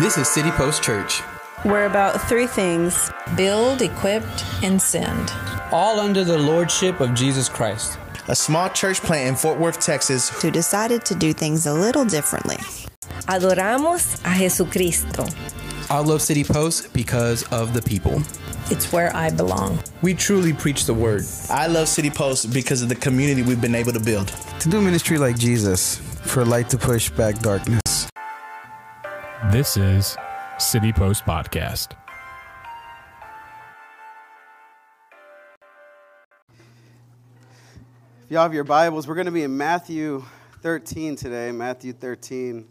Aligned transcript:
This 0.00 0.16
is 0.18 0.28
City 0.28 0.50
Post 0.52 0.82
Church, 0.82 1.22
We're 1.64 1.86
about 1.86 2.20
three 2.28 2.46
things 2.46 3.10
build, 3.36 3.82
equipped, 3.82 4.44
and 4.62 4.80
send. 4.80 5.32
all 5.72 5.98
under 6.00 6.24
the 6.24 6.38
lordship 6.38 7.00
of 7.00 7.14
Jesus 7.14 7.48
Christ. 7.48 7.98
a 8.28 8.34
small 8.36 8.68
church 8.70 9.00
plant 9.00 9.28
in 9.28 9.34
Fort 9.36 9.58
Worth, 9.58 9.80
Texas. 9.80 10.28
who 10.42 10.50
decided 10.50 11.04
to 11.06 11.14
do 11.14 11.32
things 11.32 11.66
a 11.66 11.72
little 11.72 12.04
differently. 12.04 12.56
Adoramos 13.26 14.20
a 14.24 14.38
Jesucristo. 14.38 15.24
I 15.90 16.00
love 16.00 16.20
City 16.22 16.44
Post 16.44 16.92
because 16.92 17.42
of 17.50 17.72
the 17.72 17.80
people. 17.82 18.22
It's 18.70 18.92
where 18.92 19.14
I 19.16 19.30
belong. 19.30 19.78
We 20.02 20.12
truly 20.14 20.52
preach 20.52 20.84
the 20.84 20.94
word. 20.94 21.24
I 21.50 21.66
love 21.66 21.88
City 21.88 22.10
Post 22.10 22.52
because 22.52 22.82
of 22.82 22.88
the 22.90 22.94
community 22.94 23.42
we've 23.42 23.60
been 23.62 23.74
able 23.74 23.92
to 23.92 24.00
build. 24.00 24.28
To 24.60 24.68
do 24.68 24.80
ministry 24.80 25.16
like 25.18 25.38
Jesus, 25.38 25.96
for 26.32 26.44
light 26.44 26.68
to 26.70 26.78
push 26.78 27.08
back 27.10 27.38
darkness. 27.40 27.80
This 29.50 29.78
is 29.78 30.14
City 30.58 30.92
Post 30.92 31.24
Podcast. 31.24 31.92
If 38.24 38.28
y'all 38.28 38.42
have 38.42 38.52
your 38.52 38.64
Bibles, 38.64 39.08
we're 39.08 39.14
going 39.14 39.24
to 39.24 39.32
be 39.32 39.44
in 39.44 39.56
Matthew 39.56 40.22
13 40.60 41.16
today. 41.16 41.50
Matthew 41.50 41.94
13. 41.94 42.58
If 42.58 42.64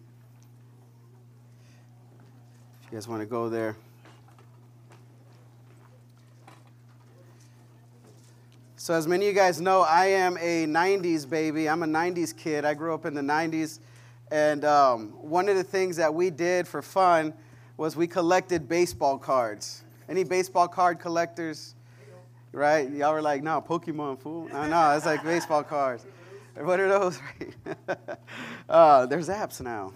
you 2.91 2.96
guys 2.96 3.07
want 3.07 3.23
to 3.23 3.26
go 3.26 3.49
there. 3.49 3.76
So, 8.76 8.94
as 8.94 9.07
many 9.07 9.27
of 9.27 9.34
you 9.34 9.35
guys 9.35 9.59
know, 9.59 9.82
I 9.82 10.05
am 10.05 10.38
a 10.38 10.68
90s 10.68 11.27
baby. 11.27 11.68
I'm 11.68 11.82
a 11.82 11.88
90s 11.88 12.38
kid. 12.38 12.66
I 12.66 12.76
grew 12.76 12.94
up 12.94 13.07
in 13.07 13.16
the 13.16 13.21
90s. 13.21 13.80
And 14.31 14.66
um, 14.66 15.09
one 15.22 15.49
of 15.49 15.55
the 15.55 15.63
things 15.63 15.95
that 15.98 16.13
we 16.13 16.30
did 16.30 16.68
for 16.68 16.81
fun 16.81 17.34
was 17.77 17.95
we 17.95 18.08
collected 18.08 18.68
baseball 18.68 19.18
cards. 19.18 19.84
Any 20.09 20.23
baseball 20.23 20.68
card 20.68 20.99
collectors? 20.99 21.76
right? 22.57 22.90
Y'all 22.91 23.13
were 23.13 23.21
like, 23.21 23.43
no, 23.43 23.62
Pokemon, 23.62 24.20
fool. 24.20 24.49
No, 24.51 24.68
no, 24.68 24.91
it's 24.91 25.05
like 25.05 25.24
baseball 25.24 25.63
cards. 25.63 26.05
What 26.55 26.79
are 26.79 26.90
those? 26.90 27.20
uh, 28.70 29.05
there's 29.05 29.29
apps 29.29 29.62
now. 29.62 29.93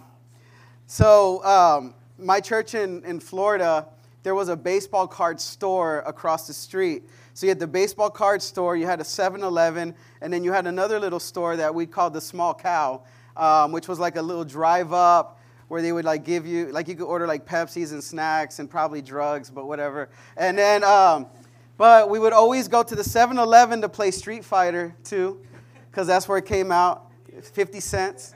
So, 0.86 1.44
um, 1.44 1.94
my 2.18 2.40
church 2.40 2.74
in, 2.74 3.04
in 3.04 3.18
Florida, 3.18 3.88
there 4.22 4.34
was 4.34 4.48
a 4.48 4.56
baseball 4.56 5.08
card 5.08 5.40
store 5.40 6.00
across 6.06 6.46
the 6.46 6.52
street. 6.52 7.02
So, 7.34 7.46
you 7.46 7.50
had 7.50 7.58
the 7.58 7.66
baseball 7.66 8.10
card 8.10 8.42
store, 8.42 8.76
you 8.76 8.86
had 8.86 9.00
a 9.00 9.04
7 9.04 9.42
Eleven, 9.42 9.94
and 10.20 10.32
then 10.32 10.44
you 10.44 10.52
had 10.52 10.66
another 10.66 11.00
little 11.00 11.20
store 11.20 11.56
that 11.56 11.74
we 11.74 11.86
called 11.86 12.12
the 12.12 12.20
Small 12.20 12.54
Cow, 12.54 13.02
um, 13.36 13.72
which 13.72 13.88
was 13.88 13.98
like 13.98 14.16
a 14.16 14.22
little 14.22 14.44
drive 14.44 14.92
up 14.92 15.40
where 15.68 15.80
they 15.80 15.92
would 15.92 16.04
like 16.04 16.24
give 16.24 16.46
you, 16.46 16.66
like 16.66 16.86
you 16.86 16.94
could 16.94 17.06
order 17.06 17.26
like 17.26 17.46
Pepsis 17.46 17.92
and 17.92 18.04
snacks 18.04 18.58
and 18.58 18.70
probably 18.70 19.00
drugs, 19.00 19.48
but 19.50 19.66
whatever. 19.66 20.10
And 20.36 20.58
then, 20.58 20.84
um, 20.84 21.26
but 21.78 22.10
we 22.10 22.18
would 22.18 22.34
always 22.34 22.68
go 22.68 22.82
to 22.82 22.94
the 22.94 23.04
7 23.04 23.38
Eleven 23.38 23.80
to 23.80 23.88
play 23.88 24.10
Street 24.10 24.44
Fighter 24.44 24.94
too, 25.02 25.40
because 25.90 26.06
that's 26.06 26.28
where 26.28 26.38
it 26.38 26.46
came 26.46 26.70
out 26.70 27.10
50 27.42 27.80
cents. 27.80 28.34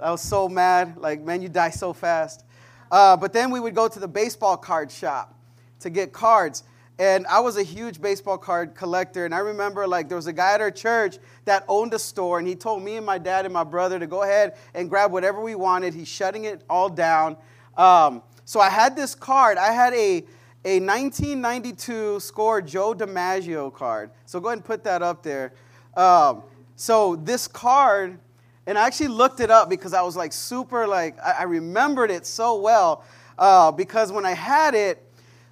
I 0.00 0.10
was 0.10 0.20
so 0.20 0.48
mad. 0.48 0.98
Like, 0.98 1.20
man, 1.22 1.42
you 1.42 1.48
die 1.48 1.70
so 1.70 1.92
fast. 1.92 2.44
Uh, 2.90 3.16
but 3.16 3.32
then 3.32 3.50
we 3.50 3.60
would 3.60 3.74
go 3.74 3.88
to 3.88 3.98
the 3.98 4.08
baseball 4.08 4.56
card 4.56 4.90
shop 4.90 5.34
to 5.80 5.90
get 5.90 6.12
cards. 6.12 6.64
And 6.98 7.26
I 7.28 7.40
was 7.40 7.56
a 7.56 7.62
huge 7.62 8.00
baseball 8.00 8.38
card 8.38 8.74
collector. 8.74 9.24
And 9.24 9.34
I 9.34 9.38
remember, 9.38 9.86
like, 9.86 10.08
there 10.08 10.16
was 10.16 10.26
a 10.26 10.32
guy 10.32 10.54
at 10.54 10.60
our 10.60 10.70
church 10.70 11.18
that 11.44 11.64
owned 11.68 11.94
a 11.94 11.98
store, 11.98 12.38
and 12.40 12.48
he 12.48 12.56
told 12.56 12.82
me 12.82 12.96
and 12.96 13.06
my 13.06 13.18
dad 13.18 13.44
and 13.44 13.54
my 13.54 13.64
brother 13.64 13.98
to 13.98 14.06
go 14.06 14.22
ahead 14.22 14.56
and 14.74 14.90
grab 14.90 15.12
whatever 15.12 15.40
we 15.40 15.54
wanted. 15.54 15.94
He's 15.94 16.08
shutting 16.08 16.44
it 16.44 16.62
all 16.68 16.88
down. 16.88 17.36
Um, 17.76 18.22
so 18.44 18.58
I 18.58 18.68
had 18.68 18.96
this 18.96 19.14
card. 19.14 19.58
I 19.58 19.72
had 19.72 19.94
a 19.94 20.24
a 20.64 20.80
1992 20.80 22.18
score 22.20 22.60
Joe 22.60 22.92
DiMaggio 22.92 23.72
card. 23.72 24.10
So 24.26 24.40
go 24.40 24.48
ahead 24.48 24.58
and 24.58 24.64
put 24.64 24.82
that 24.84 25.02
up 25.02 25.22
there. 25.22 25.52
Um, 25.96 26.42
so 26.74 27.16
this 27.16 27.46
card, 27.48 28.18
and 28.66 28.76
I 28.76 28.86
actually 28.86 29.08
looked 29.08 29.40
it 29.40 29.50
up 29.50 29.70
because 29.70 29.94
I 29.94 30.02
was 30.02 30.16
like 30.16 30.32
super 30.32 30.86
like 30.86 31.18
I, 31.20 31.36
I 31.40 31.42
remembered 31.44 32.10
it 32.10 32.26
so 32.26 32.60
well 32.60 33.04
uh, 33.38 33.70
because 33.70 34.10
when 34.10 34.26
I 34.26 34.32
had 34.32 34.74
it, 34.74 35.07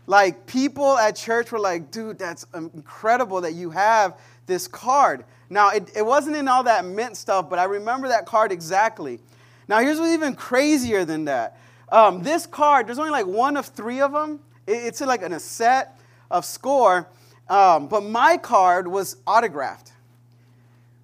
like 0.07 0.47
people 0.47 0.99
at 0.99 1.17
church 1.17 1.53
were 1.53 1.59
like, 1.59 1.91
"Dude, 1.91 2.19
that's 2.19 2.47
incredible 2.55 3.41
that 3.43 3.55
you 3.55 3.71
have 3.71 4.19
this 4.47 4.69
card." 4.69 5.25
Now 5.51 5.71
it, 5.71 5.91
it 5.97 6.05
wasn't 6.05 6.37
in 6.37 6.49
all 6.49 6.65
that 6.65 6.85
mint 6.85 7.17
stuff, 7.17 7.49
but 7.49 7.59
I 7.59 7.65
remember 7.65 8.09
that 8.09 8.27
card 8.27 8.53
exactly. 8.53 9.21
Now 9.69 9.81
here's 9.81 9.99
what's 9.99 10.13
even 10.13 10.35
crazier 10.35 11.05
than 11.05 11.25
that. 11.27 11.59
Um, 11.91 12.23
this 12.23 12.47
card, 12.47 12.87
there's 12.87 12.99
only 12.99 13.11
like 13.11 13.27
one 13.27 13.57
of 13.57 13.67
three 13.67 14.01
of 14.01 14.13
them. 14.13 14.41
It's 14.67 15.01
like 15.01 15.23
in 15.23 15.33
a 15.33 15.41
set 15.41 15.99
of 16.31 16.45
score, 16.45 17.09
um, 17.49 17.87
but 17.87 18.03
my 18.03 18.37
card 18.37 18.89
was 18.89 19.17
autographed. 19.27 19.93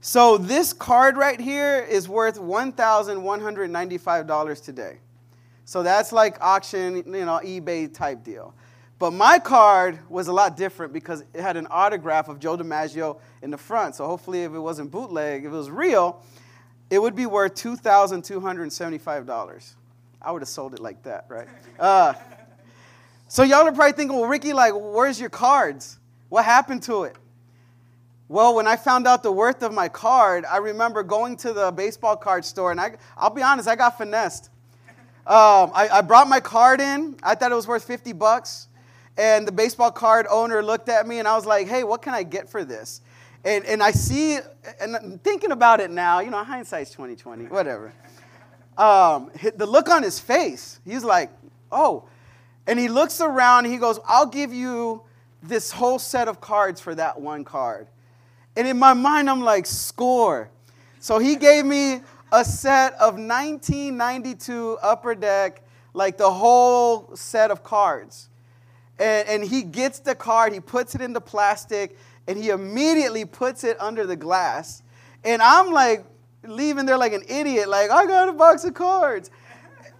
So 0.00 0.36
this 0.36 0.72
card 0.72 1.16
right 1.16 1.38
here 1.38 1.86
is 1.88 2.08
worth 2.08 2.40
$1,195 2.40 4.64
today. 4.64 4.98
So 5.64 5.84
that's 5.84 6.12
like 6.12 6.38
auction, 6.40 6.96
you 6.96 7.24
know, 7.24 7.40
eBay 7.44 7.94
type 7.94 8.24
deal. 8.24 8.52
But 9.02 9.10
my 9.10 9.38
card 9.40 9.98
was 10.08 10.28
a 10.28 10.32
lot 10.32 10.56
different 10.56 10.92
because 10.92 11.24
it 11.34 11.40
had 11.40 11.56
an 11.56 11.66
autograph 11.72 12.28
of 12.28 12.38
Joe 12.38 12.56
DiMaggio 12.56 13.18
in 13.42 13.50
the 13.50 13.58
front. 13.58 13.96
So 13.96 14.06
hopefully, 14.06 14.44
if 14.44 14.54
it 14.54 14.60
wasn't 14.60 14.92
bootleg, 14.92 15.44
if 15.44 15.48
it 15.48 15.56
was 15.56 15.72
real, 15.72 16.22
it 16.88 17.00
would 17.00 17.16
be 17.16 17.26
worth 17.26 17.56
$2,275. 17.56 19.74
I 20.22 20.30
would 20.30 20.40
have 20.40 20.48
sold 20.48 20.74
it 20.74 20.78
like 20.78 21.02
that, 21.02 21.24
right? 21.28 21.48
Uh, 21.80 22.14
so 23.26 23.42
y'all 23.42 23.66
are 23.66 23.72
probably 23.72 23.94
thinking, 23.94 24.16
well, 24.16 24.28
Ricky, 24.28 24.52
like, 24.52 24.72
where's 24.72 25.18
your 25.18 25.30
cards? 25.30 25.98
What 26.28 26.44
happened 26.44 26.84
to 26.84 27.02
it? 27.02 27.16
Well, 28.28 28.54
when 28.54 28.68
I 28.68 28.76
found 28.76 29.08
out 29.08 29.24
the 29.24 29.32
worth 29.32 29.64
of 29.64 29.74
my 29.74 29.88
card, 29.88 30.44
I 30.44 30.58
remember 30.58 31.02
going 31.02 31.36
to 31.38 31.52
the 31.52 31.72
baseball 31.72 32.16
card 32.16 32.44
store, 32.44 32.70
and 32.70 32.80
I, 32.80 32.94
I'll 33.16 33.30
be 33.30 33.42
honest, 33.42 33.66
I 33.66 33.74
got 33.74 33.98
finessed. 33.98 34.50
Um, 35.26 35.72
I, 35.74 35.88
I 35.92 36.02
brought 36.02 36.28
my 36.28 36.38
card 36.38 36.80
in. 36.80 37.16
I 37.20 37.34
thought 37.34 37.50
it 37.50 37.56
was 37.56 37.66
worth 37.66 37.82
50 37.82 38.12
bucks. 38.12 38.68
And 39.16 39.46
the 39.46 39.52
baseball 39.52 39.90
card 39.90 40.26
owner 40.30 40.62
looked 40.62 40.88
at 40.88 41.06
me, 41.06 41.18
and 41.18 41.28
I 41.28 41.36
was 41.36 41.46
like, 41.46 41.68
hey, 41.68 41.84
what 41.84 42.02
can 42.02 42.14
I 42.14 42.22
get 42.22 42.48
for 42.48 42.64
this? 42.64 43.02
And, 43.44 43.64
and 43.66 43.82
I 43.82 43.90
see, 43.90 44.38
and 44.80 45.22
thinking 45.22 45.50
about 45.50 45.80
it 45.80 45.90
now, 45.90 46.20
you 46.20 46.30
know, 46.30 46.42
hindsight's 46.44 46.90
2020, 46.90 47.46
whatever. 47.46 47.92
Um, 48.78 49.30
the 49.56 49.66
look 49.66 49.88
on 49.90 50.02
his 50.02 50.18
face, 50.18 50.80
he's 50.84 51.04
like, 51.04 51.30
oh. 51.70 52.04
And 52.66 52.78
he 52.78 52.88
looks 52.88 53.20
around 53.20 53.64
he 53.64 53.76
goes, 53.78 53.98
I'll 54.06 54.26
give 54.26 54.52
you 54.52 55.02
this 55.42 55.72
whole 55.72 55.98
set 55.98 56.28
of 56.28 56.40
cards 56.40 56.80
for 56.80 56.94
that 56.94 57.20
one 57.20 57.44
card. 57.44 57.88
And 58.56 58.68
in 58.68 58.78
my 58.78 58.92
mind, 58.92 59.28
I'm 59.28 59.40
like, 59.40 59.66
score. 59.66 60.48
So 61.00 61.18
he 61.18 61.36
gave 61.36 61.64
me 61.64 62.00
a 62.30 62.44
set 62.44 62.92
of 62.94 63.14
1992 63.14 64.78
Upper 64.80 65.14
Deck, 65.14 65.62
like 65.94 66.16
the 66.16 66.30
whole 66.30 67.14
set 67.16 67.50
of 67.50 67.64
cards. 67.64 68.28
And, 68.98 69.28
and 69.28 69.44
he 69.44 69.62
gets 69.62 69.98
the 69.98 70.14
card, 70.14 70.52
he 70.52 70.60
puts 70.60 70.94
it 70.94 71.00
in 71.00 71.12
the 71.12 71.20
plastic, 71.20 71.96
and 72.26 72.38
he 72.38 72.50
immediately 72.50 73.24
puts 73.24 73.64
it 73.64 73.80
under 73.80 74.06
the 74.06 74.16
glass. 74.16 74.82
And 75.24 75.40
I'm 75.42 75.70
like, 75.72 76.04
leaving 76.44 76.86
there 76.86 76.96
like 76.96 77.12
an 77.12 77.22
idiot, 77.28 77.68
like, 77.68 77.90
I 77.90 78.06
got 78.06 78.28
a 78.28 78.32
box 78.32 78.64
of 78.64 78.74
cards. 78.74 79.30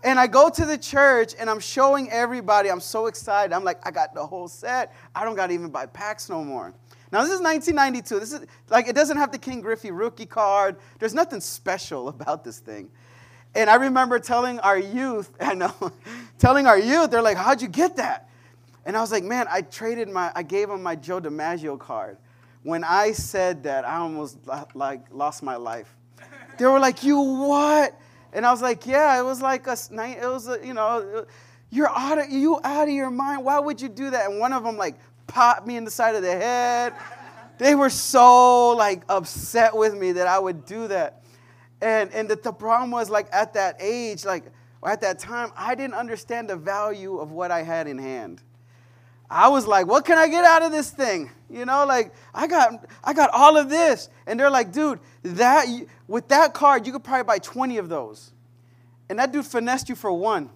And 0.05 0.19
I 0.19 0.27
go 0.27 0.51
to 0.51 0.65
the 0.65 0.77
church 0.77 1.35
and 1.39 1.49
I'm 1.49 1.61
showing 1.61 2.11
everybody, 2.11 2.71
I'm 2.71 2.81
so 2.81 3.07
excited. 3.07 3.53
I'm 3.53 3.63
like, 3.63 3.79
I 3.87 3.93
got 3.93 4.15
the 4.15 4.27
whole 4.27 4.49
set. 4.49 4.93
I 5.15 5.25
don't 5.25 5.37
got 5.37 5.47
to 5.47 5.55
even 5.55 5.71
buy 5.71 5.87
packs 5.87 6.29
no 6.29 6.43
more. 6.43 6.75
Now, 7.13 7.23
this 7.23 7.31
is 7.31 7.41
1992. 7.41 8.19
This 8.19 8.33
is 8.33 8.47
like, 8.69 8.89
it 8.89 8.95
doesn't 8.95 9.17
have 9.17 9.31
the 9.31 9.39
Ken 9.39 9.61
Griffey 9.61 9.91
rookie 9.91 10.27
card. 10.27 10.77
There's 10.99 11.15
nothing 11.15 11.41
special 11.41 12.09
about 12.09 12.43
this 12.43 12.59
thing. 12.59 12.91
And 13.55 13.69
I 13.69 13.75
remember 13.75 14.19
telling 14.19 14.59
our 14.61 14.79
youth, 14.79 15.31
I 15.41 15.55
know, 15.55 15.75
telling 16.39 16.67
our 16.67 16.79
youth, 16.79 17.11
they're 17.11 17.23
like, 17.23 17.37
How'd 17.37 17.63
you 17.63 17.69
get 17.69 17.97
that? 17.97 18.29
And 18.85 18.97
I 18.97 19.01
was 19.01 19.13
like, 19.13 19.25
Man, 19.25 19.47
I 19.51 19.63
traded 19.63 20.09
my, 20.09 20.33
I 20.35 20.43
gave 20.43 20.69
them 20.69 20.83
my 20.83 20.97
Joe 20.97 21.21
DiMaggio 21.21 21.79
card. 21.79 22.19
When 22.63 22.85
I 22.85 23.13
said 23.13 23.65
that, 23.65 23.85
I 23.85 23.97
almost 23.97 24.39
like 24.75 25.07
lost 25.11 25.43
my 25.43 25.57
life. 25.57 25.97
They 26.59 26.67
were 26.67 26.81
like, 26.81 27.03
You 27.03 27.19
what? 27.21 27.99
And 28.33 28.47
I 28.47 28.51
was 28.51 28.63
like, 28.63 28.87
yeah, 28.87 29.19
it 29.19 29.25
was 29.25 29.43
like 29.43 29.67
a, 29.67 29.73
it 29.73 30.27
was 30.27 30.49
a, 30.49 30.59
you 30.65 30.73
know, 30.73 31.27
you're 31.71 31.91
out 31.91 32.19
of, 32.19 32.31
you 32.31 32.59
out 32.65 32.89
of 32.89 32.95
your 32.95 33.11
mind. 33.11 33.45
Why 33.45 33.59
would 33.59 33.81
you 33.81 33.89
do 33.89 34.11
that? 34.11 34.31
And 34.31 34.39
one 34.41 34.53
of 34.53 34.65
them 34.65 34.77
like 34.77 34.97
popped 35.27 35.67
me 35.67 35.77
in 35.77 35.85
the 35.85 35.91
side 35.91 36.15
of 36.15 36.23
the 36.23 36.33
head. 36.33 36.95
They 37.59 37.75
were 37.75 37.91
so 37.91 38.71
like 38.71 39.03
upset 39.09 39.77
with 39.77 39.95
me 39.95 40.13
that 40.13 40.27
I 40.27 40.39
would 40.39 40.65
do 40.65 40.89
that. 40.89 41.23
And, 41.83 42.11
and 42.13 42.29
the, 42.29 42.37
the 42.37 42.53
problem 42.53 42.91
was 42.91 43.11
like 43.11 43.29
at 43.33 43.55
that 43.55 43.77
age, 43.81 44.25
like 44.25 44.45
at 44.85 45.03
that 45.03 45.19
time, 45.19 45.53
I 45.57 45.75
didn't 45.75 45.95
understand 45.95 46.49
the 46.49 46.57
value 46.57 47.19
of 47.19 47.33
what 47.33 47.51
I 47.51 47.63
had 47.63 47.87
in 47.87 47.99
hand. 47.99 48.43
I 49.33 49.49
was 49.49 49.67
like, 49.67 49.87
what 49.87 50.05
can 50.05 50.19
I 50.19 50.29
get 50.29 50.45
out 50.45 50.63
of 50.63 50.73
this 50.73 50.91
thing? 50.91 51.31
You 51.49 51.65
know, 51.65 51.87
like 51.87 52.13
I 52.35 52.47
got 52.47 52.87
I 53.03 53.15
got 53.15 53.31
all 53.33 53.57
of 53.57 53.71
this. 53.71 54.11
And 54.27 54.39
they're 54.39 54.51
like, 54.51 54.73
dude, 54.73 55.01
that 55.23 55.67
with 56.07 56.29
that 56.29 56.53
card, 56.53 56.87
you 56.87 56.93
could 56.93 57.03
probably 57.03 57.25
buy 57.25 57.39
20 57.39 57.79
of 57.79 57.89
those. 57.89 58.33
And 59.09 59.19
that 59.19 59.33
dude 59.33 59.47
finessed 59.47 59.89
you 59.89 59.95
for 59.95 60.13
one. 60.13 60.51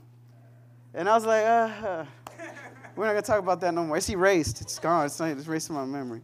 And 0.95 1.09
I 1.09 1.15
was 1.15 1.25
like, 1.25 1.45
uh, 1.45 2.05
we're 2.97 3.07
not 3.07 3.15
to 3.15 3.23
talk 3.23 3.39
about 3.39 3.61
that 3.63 3.73
no 3.73 3.85
more. 3.85 3.97
It's 3.97 4.09
erased. 4.09 4.61
It's 4.61 4.79
gone. 4.79 5.07
It's, 5.07 5.19
not, 5.19 5.31
it's 5.31 5.47
erased 5.47 5.67
from 5.69 5.77
my 5.77 5.85
memory. 5.85 6.23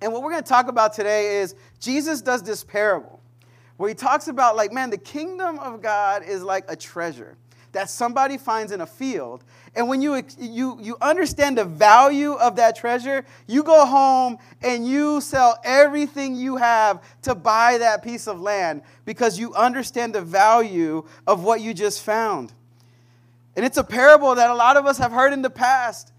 And 0.00 0.12
what 0.12 0.22
we're 0.22 0.36
to 0.36 0.42
talk 0.42 0.68
about 0.68 0.92
today 0.92 1.38
is 1.38 1.54
Jesus 1.80 2.20
does 2.20 2.42
this 2.42 2.62
parable 2.62 3.20
where 3.78 3.88
he 3.88 3.94
talks 3.94 4.28
about, 4.28 4.56
like, 4.56 4.72
man, 4.72 4.90
the 4.90 4.98
kingdom 4.98 5.58
of 5.58 5.80
God 5.80 6.22
is 6.22 6.42
like 6.42 6.64
a 6.68 6.76
treasure 6.76 7.36
that 7.76 7.90
somebody 7.90 8.38
finds 8.38 8.72
in 8.72 8.80
a 8.80 8.86
field. 8.86 9.44
And 9.74 9.86
when 9.86 10.00
you, 10.00 10.22
you, 10.38 10.78
you 10.80 10.96
understand 11.02 11.58
the 11.58 11.64
value 11.66 12.32
of 12.32 12.56
that 12.56 12.74
treasure, 12.74 13.26
you 13.46 13.62
go 13.62 13.84
home 13.84 14.38
and 14.62 14.88
you 14.88 15.20
sell 15.20 15.58
everything 15.62 16.36
you 16.36 16.56
have 16.56 17.04
to 17.20 17.34
buy 17.34 17.76
that 17.76 18.02
piece 18.02 18.26
of 18.26 18.40
land 18.40 18.80
because 19.04 19.38
you 19.38 19.52
understand 19.52 20.14
the 20.14 20.22
value 20.22 21.06
of 21.26 21.44
what 21.44 21.60
you 21.60 21.74
just 21.74 22.02
found. 22.02 22.54
And 23.56 23.66
it's 23.66 23.76
a 23.76 23.84
parable 23.84 24.34
that 24.34 24.48
a 24.48 24.54
lot 24.54 24.78
of 24.78 24.86
us 24.86 24.96
have 24.96 25.12
heard 25.12 25.34
in 25.34 25.42
the 25.42 25.50
past. 25.50 26.14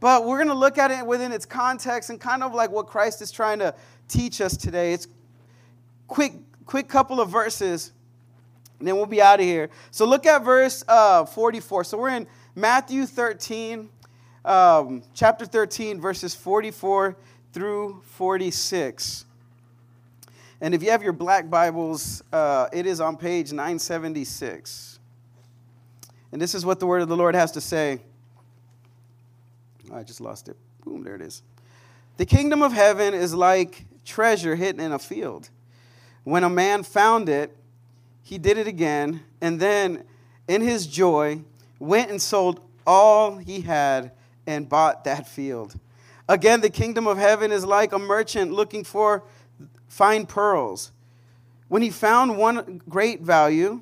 But 0.00 0.24
we're 0.24 0.38
going 0.38 0.48
to 0.48 0.54
look 0.54 0.78
at 0.78 0.90
it 0.90 1.04
within 1.04 1.30
its 1.30 1.44
context 1.44 2.08
and 2.08 2.18
kind 2.18 2.42
of 2.42 2.54
like 2.54 2.70
what 2.70 2.86
Christ 2.86 3.20
is 3.20 3.30
trying 3.30 3.58
to 3.58 3.74
teach 4.08 4.40
us 4.40 4.56
today. 4.56 4.94
It's 4.94 5.08
quick, 6.06 6.32
quick 6.64 6.88
couple 6.88 7.20
of 7.20 7.28
verses 7.28 7.92
and 8.78 8.86
then 8.86 8.96
we'll 8.96 9.06
be 9.06 9.22
out 9.22 9.40
of 9.40 9.46
here. 9.46 9.70
So 9.90 10.04
look 10.04 10.26
at 10.26 10.44
verse 10.44 10.84
uh, 10.86 11.24
44. 11.24 11.84
So 11.84 11.98
we're 11.98 12.10
in 12.10 12.26
Matthew 12.54 13.06
13, 13.06 13.88
um, 14.44 15.02
chapter 15.14 15.46
13, 15.46 16.00
verses 16.00 16.34
44 16.34 17.16
through 17.52 18.02
46. 18.04 19.24
And 20.60 20.74
if 20.74 20.82
you 20.82 20.90
have 20.90 21.02
your 21.02 21.12
black 21.12 21.50
Bibles, 21.50 22.22
uh, 22.32 22.68
it 22.72 22.86
is 22.86 23.00
on 23.00 23.16
page 23.16 23.52
976. 23.52 24.98
And 26.32 26.40
this 26.40 26.54
is 26.54 26.64
what 26.64 26.80
the 26.80 26.86
word 26.86 27.02
of 27.02 27.08
the 27.08 27.16
Lord 27.16 27.34
has 27.34 27.52
to 27.52 27.60
say. 27.60 28.00
I 29.92 30.02
just 30.02 30.20
lost 30.20 30.48
it. 30.48 30.56
Boom, 30.84 31.02
there 31.02 31.14
it 31.14 31.22
is. 31.22 31.42
The 32.16 32.26
kingdom 32.26 32.62
of 32.62 32.72
heaven 32.72 33.14
is 33.14 33.34
like 33.34 33.84
treasure 34.04 34.56
hidden 34.56 34.80
in 34.80 34.92
a 34.92 34.98
field. 34.98 35.50
When 36.24 36.42
a 36.42 36.50
man 36.50 36.82
found 36.82 37.28
it, 37.28 37.56
he 38.26 38.38
did 38.38 38.58
it 38.58 38.66
again, 38.66 39.20
and 39.40 39.60
then 39.60 40.02
in 40.48 40.60
his 40.60 40.88
joy 40.88 41.42
went 41.78 42.10
and 42.10 42.20
sold 42.20 42.60
all 42.84 43.36
he 43.36 43.60
had 43.60 44.10
and 44.48 44.68
bought 44.68 45.04
that 45.04 45.28
field. 45.28 45.78
Again, 46.28 46.60
the 46.60 46.68
kingdom 46.68 47.06
of 47.06 47.18
heaven 47.18 47.52
is 47.52 47.64
like 47.64 47.92
a 47.92 48.00
merchant 48.00 48.50
looking 48.50 48.82
for 48.82 49.22
fine 49.86 50.26
pearls. 50.26 50.90
When 51.68 51.82
he 51.82 51.90
found 51.90 52.36
one 52.36 52.82
great 52.88 53.20
value, 53.20 53.80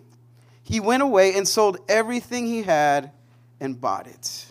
he 0.62 0.78
went 0.78 1.02
away 1.02 1.34
and 1.36 1.48
sold 1.48 1.78
everything 1.88 2.44
he 2.44 2.64
had 2.64 3.12
and 3.60 3.80
bought 3.80 4.06
it. 4.06 4.44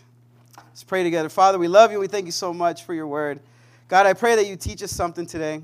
Let's 0.58 0.84
pray 0.84 1.04
together. 1.04 1.30
Father, 1.30 1.60
we 1.60 1.68
love 1.68 1.92
you. 1.92 2.00
We 2.00 2.08
thank 2.08 2.26
you 2.26 2.32
so 2.32 2.52
much 2.52 2.84
for 2.84 2.96
your 2.96 3.06
word. 3.06 3.42
God, 3.90 4.08
I 4.08 4.14
pray 4.14 4.38
that 4.38 4.48
you 4.48 4.56
teach 4.56 4.82
us 4.82 4.90
something 4.92 5.28
today. 5.28 5.62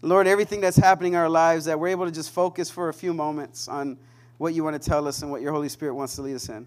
Lord, 0.00 0.26
everything 0.26 0.60
that's 0.60 0.76
happening 0.76 1.14
in 1.14 1.18
our 1.18 1.28
lives, 1.28 1.64
that 1.64 1.78
we're 1.78 1.88
able 1.88 2.06
to 2.06 2.12
just 2.12 2.30
focus 2.30 2.70
for 2.70 2.88
a 2.88 2.94
few 2.94 3.12
moments 3.12 3.66
on 3.66 3.98
what 4.38 4.54
you 4.54 4.62
want 4.62 4.80
to 4.80 4.88
tell 4.88 5.08
us 5.08 5.22
and 5.22 5.30
what 5.30 5.42
your 5.42 5.52
Holy 5.52 5.68
Spirit 5.68 5.94
wants 5.94 6.14
to 6.14 6.22
lead 6.22 6.36
us 6.36 6.48
in. 6.48 6.66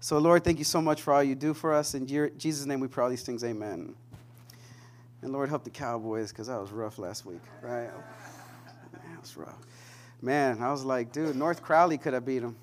So, 0.00 0.18
Lord, 0.18 0.42
thank 0.42 0.58
you 0.58 0.64
so 0.64 0.80
much 0.80 1.02
for 1.02 1.12
all 1.12 1.22
you 1.22 1.34
do 1.34 1.54
for 1.54 1.72
us. 1.72 1.94
In 1.94 2.06
Jesus' 2.06 2.66
name 2.66 2.80
we 2.80 2.88
pray 2.88 3.04
all 3.04 3.10
these 3.10 3.22
things. 3.22 3.44
Amen. 3.44 3.94
And 5.22 5.32
Lord, 5.32 5.48
help 5.48 5.64
the 5.64 5.70
Cowboys 5.70 6.30
because 6.30 6.48
that 6.48 6.60
was 6.60 6.70
rough 6.70 6.98
last 6.98 7.26
week, 7.26 7.40
right? 7.62 7.90
That 8.92 9.20
was 9.20 9.36
rough. 9.36 9.58
Man, 10.20 10.60
I 10.60 10.70
was 10.70 10.84
like, 10.84 11.12
dude, 11.12 11.36
North 11.36 11.62
Crowley 11.62 11.98
could 11.98 12.12
have 12.12 12.24
beat 12.24 12.40
them, 12.40 12.56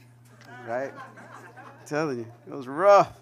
right? 0.68 0.92
I'm 0.94 1.86
telling 1.86 2.18
you, 2.20 2.28
it 2.48 2.54
was 2.54 2.68
rough. 2.68 3.14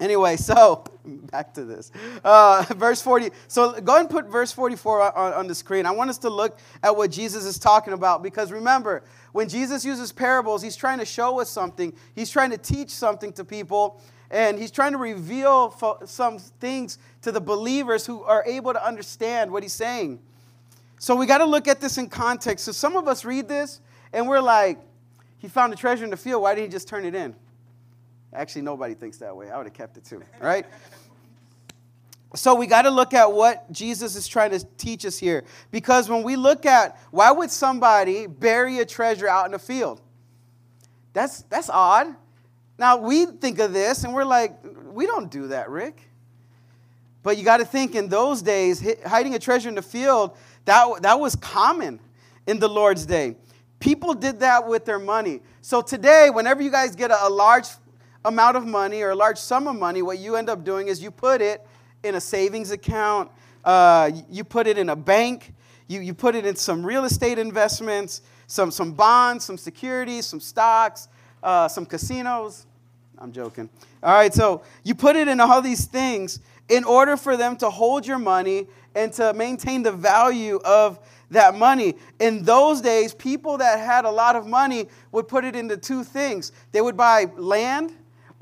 Anyway, 0.00 0.36
so 0.38 0.84
back 1.04 1.54
to 1.54 1.64
this. 1.64 1.90
Uh, 2.22 2.64
verse 2.76 3.00
40. 3.00 3.30
So 3.48 3.80
go 3.80 3.98
and 3.98 4.08
put 4.08 4.26
verse 4.26 4.52
44 4.52 5.16
on, 5.16 5.32
on 5.32 5.46
the 5.46 5.54
screen. 5.54 5.86
I 5.86 5.90
want 5.90 6.10
us 6.10 6.18
to 6.18 6.30
look 6.30 6.58
at 6.82 6.96
what 6.96 7.10
Jesus 7.10 7.44
is 7.44 7.58
talking 7.58 7.92
about 7.92 8.22
because 8.22 8.50
remember, 8.52 9.04
when 9.32 9.48
Jesus 9.48 9.84
uses 9.84 10.12
parables, 10.12 10.62
he's 10.62 10.76
trying 10.76 10.98
to 10.98 11.04
show 11.04 11.40
us 11.40 11.50
something, 11.50 11.92
he's 12.14 12.30
trying 12.30 12.50
to 12.50 12.58
teach 12.58 12.90
something 12.90 13.32
to 13.32 13.44
people, 13.44 14.00
and 14.30 14.58
he's 14.58 14.70
trying 14.70 14.92
to 14.92 14.98
reveal 14.98 15.76
some 16.06 16.38
things 16.38 16.98
to 17.22 17.30
the 17.30 17.40
believers 17.40 18.06
who 18.06 18.22
are 18.22 18.44
able 18.46 18.72
to 18.72 18.84
understand 18.84 19.50
what 19.50 19.62
he's 19.62 19.72
saying. 19.72 20.20
So 20.98 21.14
we 21.14 21.26
got 21.26 21.38
to 21.38 21.44
look 21.44 21.68
at 21.68 21.80
this 21.80 21.98
in 21.98 22.08
context. 22.08 22.64
So 22.64 22.72
some 22.72 22.96
of 22.96 23.06
us 23.08 23.24
read 23.24 23.48
this 23.48 23.80
and 24.12 24.26
we're 24.26 24.40
like, 24.40 24.78
he 25.38 25.48
found 25.48 25.72
a 25.72 25.76
treasure 25.76 26.04
in 26.04 26.10
the 26.10 26.16
field. 26.16 26.42
Why 26.42 26.54
didn't 26.54 26.68
he 26.68 26.72
just 26.72 26.88
turn 26.88 27.04
it 27.04 27.14
in? 27.14 27.34
Actually, 28.34 28.62
nobody 28.62 28.94
thinks 28.94 29.18
that 29.18 29.36
way. 29.36 29.50
I 29.50 29.56
would 29.56 29.66
have 29.66 29.74
kept 29.74 29.96
it 29.96 30.04
too, 30.04 30.22
right? 30.40 30.66
So 32.34 32.56
we 32.56 32.66
got 32.66 32.82
to 32.82 32.90
look 32.90 33.14
at 33.14 33.32
what 33.32 33.70
Jesus 33.70 34.16
is 34.16 34.26
trying 34.26 34.50
to 34.50 34.64
teach 34.76 35.06
us 35.06 35.18
here. 35.18 35.44
Because 35.70 36.08
when 36.08 36.24
we 36.24 36.34
look 36.34 36.66
at 36.66 36.98
why 37.10 37.30
would 37.30 37.50
somebody 37.50 38.26
bury 38.26 38.80
a 38.80 38.84
treasure 38.84 39.28
out 39.28 39.46
in 39.46 39.52
the 39.52 39.58
field? 39.58 40.00
That's, 41.12 41.42
that's 41.42 41.70
odd. 41.70 42.08
Now 42.76 42.96
we 42.96 43.26
think 43.26 43.60
of 43.60 43.72
this 43.72 44.02
and 44.02 44.12
we're 44.12 44.24
like, 44.24 44.52
we 44.92 45.06
don't 45.06 45.30
do 45.30 45.48
that, 45.48 45.70
Rick. 45.70 46.10
But 47.22 47.38
you 47.38 47.44
got 47.44 47.58
to 47.58 47.64
think 47.64 47.94
in 47.94 48.08
those 48.08 48.42
days, 48.42 48.84
hiding 49.06 49.34
a 49.34 49.38
treasure 49.38 49.68
in 49.68 49.76
the 49.76 49.82
field, 49.82 50.36
that, 50.64 51.02
that 51.02 51.20
was 51.20 51.36
common 51.36 52.00
in 52.48 52.58
the 52.58 52.68
Lord's 52.68 53.06
day. 53.06 53.36
People 53.78 54.12
did 54.12 54.40
that 54.40 54.66
with 54.66 54.84
their 54.84 54.98
money. 54.98 55.40
So 55.62 55.80
today, 55.82 56.30
whenever 56.30 56.62
you 56.62 56.70
guys 56.70 56.96
get 56.96 57.10
a, 57.10 57.26
a 57.26 57.30
large 57.30 57.66
amount 58.24 58.56
of 58.56 58.66
money 58.66 59.02
or 59.02 59.10
a 59.10 59.14
large 59.14 59.38
sum 59.38 59.68
of 59.68 59.76
money, 59.76 60.02
what 60.02 60.18
you 60.18 60.36
end 60.36 60.48
up 60.48 60.64
doing 60.64 60.88
is 60.88 61.02
you 61.02 61.10
put 61.10 61.40
it 61.40 61.66
in 62.02 62.14
a 62.14 62.20
savings 62.20 62.70
account, 62.70 63.30
uh, 63.64 64.10
you 64.30 64.44
put 64.44 64.66
it 64.66 64.78
in 64.78 64.90
a 64.90 64.96
bank, 64.96 65.52
you, 65.88 66.00
you 66.00 66.14
put 66.14 66.34
it 66.34 66.46
in 66.46 66.56
some 66.56 66.84
real 66.84 67.04
estate 67.04 67.38
investments, 67.38 68.22
some, 68.46 68.70
some 68.70 68.92
bonds, 68.92 69.44
some 69.44 69.58
securities, 69.58 70.26
some 70.26 70.40
stocks, 70.40 71.08
uh, 71.42 71.68
some 71.68 71.84
casinos. 71.84 72.66
I'm 73.18 73.32
joking. 73.32 73.68
All 74.02 74.12
right, 74.12 74.32
so 74.32 74.62
you 74.82 74.94
put 74.94 75.16
it 75.16 75.28
in 75.28 75.40
all 75.40 75.62
these 75.62 75.84
things 75.86 76.40
in 76.68 76.84
order 76.84 77.16
for 77.16 77.36
them 77.36 77.56
to 77.58 77.70
hold 77.70 78.06
your 78.06 78.18
money 78.18 78.66
and 78.94 79.12
to 79.14 79.32
maintain 79.34 79.82
the 79.82 79.92
value 79.92 80.60
of 80.64 80.98
that 81.30 81.54
money. 81.54 81.94
In 82.18 82.42
those 82.42 82.80
days, 82.80 83.14
people 83.14 83.58
that 83.58 83.78
had 83.78 84.04
a 84.04 84.10
lot 84.10 84.36
of 84.36 84.46
money 84.46 84.88
would 85.12 85.28
put 85.28 85.44
it 85.44 85.54
into 85.56 85.76
two 85.76 86.04
things 86.04 86.52
they 86.72 86.80
would 86.80 86.96
buy 86.96 87.26
land 87.36 87.92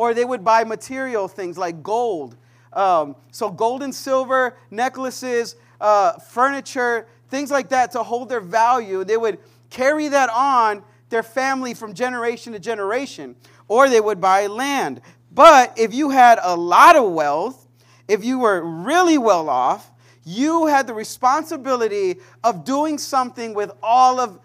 or 0.02 0.14
they 0.14 0.24
would 0.24 0.42
buy 0.42 0.64
material 0.64 1.28
things 1.28 1.56
like 1.56 1.80
gold. 1.80 2.34
Um, 2.72 3.14
so, 3.30 3.48
gold 3.48 3.84
and 3.84 3.94
silver, 3.94 4.56
necklaces, 4.68 5.54
uh, 5.80 6.14
furniture, 6.18 7.06
things 7.28 7.52
like 7.52 7.68
that 7.68 7.92
to 7.92 8.02
hold 8.02 8.28
their 8.28 8.40
value. 8.40 9.04
They 9.04 9.16
would 9.16 9.38
carry 9.70 10.08
that 10.08 10.28
on 10.28 10.82
their 11.08 11.22
family 11.22 11.72
from 11.72 11.94
generation 11.94 12.52
to 12.52 12.58
generation, 12.58 13.36
or 13.68 13.88
they 13.88 14.00
would 14.00 14.20
buy 14.20 14.48
land. 14.48 15.00
But 15.30 15.78
if 15.78 15.94
you 15.94 16.10
had 16.10 16.40
a 16.42 16.56
lot 16.56 16.96
of 16.96 17.12
wealth, 17.12 17.68
if 18.08 18.24
you 18.24 18.40
were 18.40 18.60
really 18.60 19.18
well 19.18 19.48
off, 19.48 19.88
you 20.24 20.66
had 20.66 20.88
the 20.88 20.94
responsibility 20.94 22.16
of 22.42 22.64
doing 22.64 22.98
something 22.98 23.54
with 23.54 23.70
all 23.80 24.18
of 24.18 24.40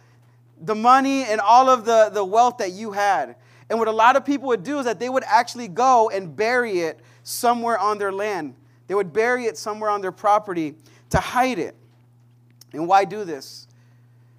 the 0.62 0.76
money 0.76 1.24
and 1.24 1.42
all 1.42 1.68
of 1.68 1.84
the, 1.84 2.12
the 2.14 2.24
wealth 2.24 2.60
that 2.60 2.74
you 2.74 2.92
had. 2.92 3.38
And 3.70 3.80
what 3.80 3.88
a 3.88 3.92
lot 3.92 4.16
of 4.16 4.26
people 4.26 4.48
would 4.48 4.64
do 4.64 4.80
is 4.80 4.86
that 4.86 5.00
they 5.00 5.10
would 5.10 5.24
actually 5.26 5.68
go 5.68 6.10
and 6.10 6.36
bury 6.36 6.80
it 6.80 7.00
somewhere 7.24 7.78
on 7.78 7.98
their 7.98 8.12
land. 8.12 8.56
They 8.88 8.96
would 8.96 9.12
bury 9.12 9.46
it 9.46 9.58
somewhere 9.58 9.90
on 9.90 10.02
their 10.02 10.12
property 10.12 10.76
to 11.10 11.20
hide 11.20 11.60
it. 11.60 11.76
And 12.72 12.88
why 12.88 13.06
do 13.06 13.26
this? 13.26 13.68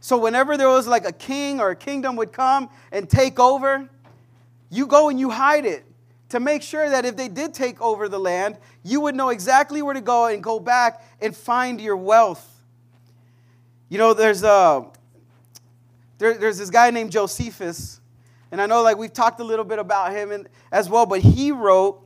So, 0.00 0.16
whenever 0.16 0.56
there 0.56 0.68
was 0.68 0.86
like 0.86 1.06
a 1.06 1.12
king 1.12 1.60
or 1.60 1.70
a 1.70 1.76
kingdom 1.76 2.16
would 2.16 2.32
come 2.32 2.70
and 2.92 3.08
take 3.10 3.38
over, 3.38 3.88
you 4.70 4.86
go 4.86 5.08
and 5.08 5.18
you 5.18 5.30
hide 5.30 5.66
it 5.66 5.84
to 6.30 6.40
make 6.40 6.62
sure 6.62 6.88
that 6.88 7.04
if 7.04 7.16
they 7.16 7.28
did 7.28 7.52
take 7.52 7.80
over 7.80 8.08
the 8.08 8.18
land, 8.18 8.58
you 8.84 9.00
would 9.00 9.14
know 9.14 9.30
exactly 9.30 9.82
where 9.82 9.94
to 9.94 10.00
go 10.00 10.26
and 10.26 10.42
go 10.42 10.60
back 10.60 11.02
and 11.20 11.34
find 11.34 11.80
your 11.80 11.96
wealth. 11.96 12.46
You 13.88 13.98
know, 13.98 14.12
there's, 14.12 14.42
a, 14.42 14.86
there, 16.18 16.34
there's 16.34 16.58
this 16.58 16.70
guy 16.70 16.90
named 16.90 17.10
Josephus 17.10 18.00
and 18.50 18.60
I 18.60 18.66
know 18.66 18.82
like 18.82 18.96
we've 18.96 19.12
talked 19.12 19.40
a 19.40 19.44
little 19.44 19.64
bit 19.64 19.78
about 19.78 20.12
him 20.12 20.32
in, 20.32 20.48
as 20.72 20.88
well, 20.88 21.06
but 21.06 21.20
he 21.20 21.52
wrote 21.52 22.02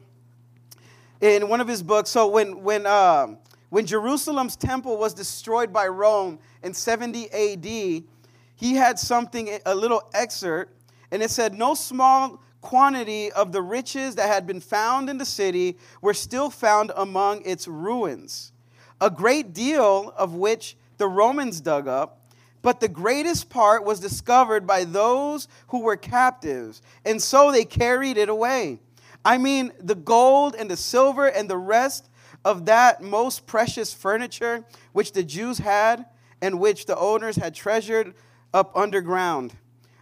in 1.20 1.48
one 1.48 1.60
of 1.60 1.68
his 1.68 1.82
books. 1.82 2.10
So 2.10 2.28
when 2.28 2.62
when 2.62 2.86
um, 2.86 3.38
when 3.70 3.86
Jerusalem's 3.86 4.56
temple 4.56 4.98
was 4.98 5.14
destroyed 5.14 5.72
by 5.72 5.86
Rome 5.86 6.38
in 6.62 6.74
70 6.74 7.30
AD, 7.30 7.64
he 7.64 8.74
had 8.74 8.98
something 8.98 9.58
a 9.64 9.74
little 9.74 10.02
excerpt, 10.14 10.72
and 11.10 11.22
it 11.22 11.30
said, 11.30 11.54
"No 11.54 11.74
small 11.74 12.42
quantity 12.60 13.30
of 13.32 13.52
the 13.52 13.62
riches 13.62 14.16
that 14.16 14.28
had 14.28 14.46
been 14.46 14.60
found 14.60 15.08
in 15.08 15.18
the 15.18 15.24
city 15.24 15.78
were 16.00 16.14
still 16.14 16.50
found 16.50 16.92
among 16.96 17.44
its 17.44 17.66
ruins, 17.66 18.52
a 19.00 19.10
great 19.10 19.52
deal 19.52 20.12
of 20.16 20.34
which 20.34 20.76
the 20.98 21.06
Romans 21.06 21.60
dug 21.60 21.86
up." 21.86 22.21
But 22.62 22.80
the 22.80 22.88
greatest 22.88 23.50
part 23.50 23.84
was 23.84 23.98
discovered 23.98 24.66
by 24.66 24.84
those 24.84 25.48
who 25.68 25.80
were 25.80 25.96
captives, 25.96 26.80
and 27.04 27.20
so 27.20 27.50
they 27.50 27.64
carried 27.64 28.16
it 28.16 28.28
away. 28.28 28.78
I 29.24 29.38
mean, 29.38 29.72
the 29.80 29.94
gold 29.94 30.54
and 30.56 30.70
the 30.70 30.76
silver 30.76 31.26
and 31.26 31.50
the 31.50 31.58
rest 31.58 32.08
of 32.44 32.66
that 32.66 33.02
most 33.02 33.46
precious 33.46 33.92
furniture 33.92 34.64
which 34.92 35.12
the 35.12 35.22
Jews 35.22 35.58
had 35.58 36.06
and 36.40 36.58
which 36.58 36.86
the 36.86 36.96
owners 36.96 37.36
had 37.36 37.54
treasured 37.54 38.14
up 38.52 38.76
underground 38.76 39.56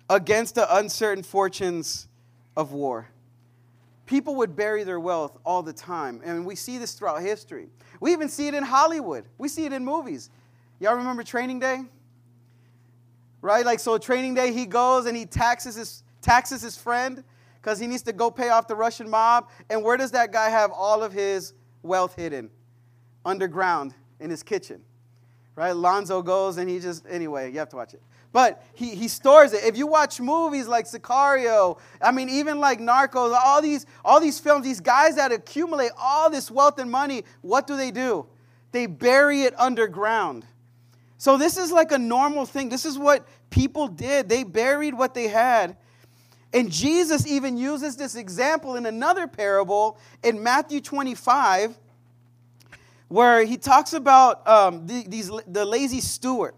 against 0.09 0.55
the 0.55 0.77
uncertain 0.77 1.23
fortunes 1.23 2.09
of 2.57 2.73
war. 2.73 3.09
People 4.07 4.37
would 4.37 4.57
bury 4.57 4.83
their 4.83 4.99
wealth 4.99 5.39
all 5.45 5.63
the 5.63 5.73
time, 5.73 6.21
and 6.25 6.45
we 6.45 6.57
see 6.57 6.79
this 6.79 6.95
throughout 6.95 7.23
history. 7.23 7.69
We 8.01 8.13
even 8.13 8.29
see 8.29 8.49
it 8.49 8.55
in 8.55 8.65
Hollywood, 8.65 9.25
we 9.39 9.49
see 9.49 9.67
it 9.67 9.73
in 9.73 9.85
movies. 9.85 10.31
Y'all 10.81 10.97
remember 10.97 11.23
Training 11.23 11.61
Day? 11.61 11.83
Right? 13.43 13.65
Like, 13.65 13.81
so 13.81 13.97
Training 13.99 14.35
Day, 14.35 14.53
he 14.53 14.67
goes 14.67 15.07
and 15.07 15.17
he 15.17 15.25
taxes 15.27 15.75
his, 15.75 16.03
taxes 16.21 16.63
his 16.63 16.77
friend 16.77 17.25
because 17.61 17.79
he 17.79 17.87
needs 17.87 18.03
to 18.03 18.13
go 18.13 18.31
pay 18.31 18.51
off 18.51 18.69
the 18.69 18.75
Russian 18.75 19.09
mob. 19.09 19.49
And 19.69 19.83
where 19.83 19.97
does 19.97 20.11
that 20.13 20.33
guy 20.33 20.51
have 20.51 20.71
all 20.73 21.03
of 21.03 21.13
his 21.13 21.55
wealth 21.83 22.15
hidden? 22.17 22.51
Underground 23.25 23.95
in 24.19 24.31
his 24.31 24.43
kitchen. 24.43 24.83
Right? 25.57 25.73
Lonzo 25.73 26.23
goes 26.23 26.59
and 26.59 26.69
he 26.69 26.79
just, 26.79 27.05
anyway, 27.09 27.51
you 27.53 27.59
have 27.59 27.69
to 27.71 27.77
watch 27.77 27.95
it. 27.95 28.03
But 28.33 28.65
he, 28.75 28.95
he 28.95 29.09
stores 29.09 29.53
it. 29.53 29.65
If 29.65 29.77
you 29.77 29.87
watch 29.87 30.21
movies 30.21 30.69
like 30.69 30.87
Sicario, 30.87 31.79
I 32.01 32.13
mean, 32.13 32.29
even 32.29 32.61
like 32.61 32.79
Narcos, 32.79 33.35
all 33.35 33.61
these, 33.61 33.87
all 34.05 34.21
these 34.21 34.39
films, 34.39 34.65
these 34.65 34.81
guys 34.81 35.17
that 35.17 35.33
accumulate 35.33 35.91
all 35.99 36.31
this 36.31 36.51
wealth 36.51 36.79
and 36.79 36.91
money, 36.91 37.25
what 37.41 37.67
do 37.67 37.77
they 37.77 37.91
do? 37.91 38.27
They 38.73 38.87
bury 38.87 39.43
it 39.43 39.59
underground. 39.59 40.47
So 41.21 41.37
this 41.37 41.59
is 41.59 41.71
like 41.71 41.93
a 41.93 41.99
normal 41.99 42.47
thing. 42.47 42.71
This 42.71 42.87
is 42.87 42.99
what 42.99 43.29
people 43.51 43.89
did. 43.89 44.31
They 44.31 44.43
buried 44.43 44.95
what 44.95 45.13
they 45.13 45.29
had. 45.29 45.77
And 46.55 46.73
Jesus 46.73 47.27
even 47.27 47.59
uses 47.59 47.95
this 47.95 48.17
example 48.17 48.75
in 48.75 48.87
another 48.87 49.27
parable 49.27 49.99
in 50.25 50.43
Matthew 50.43 50.81
25, 50.81 51.77
where 53.09 53.45
he 53.45 53.59
talks 53.59 53.93
about 53.93 54.49
um, 54.49 54.87
the, 54.87 55.05
these, 55.07 55.31
the 55.47 55.67
lazy 55.67 56.01
steward 56.01 56.55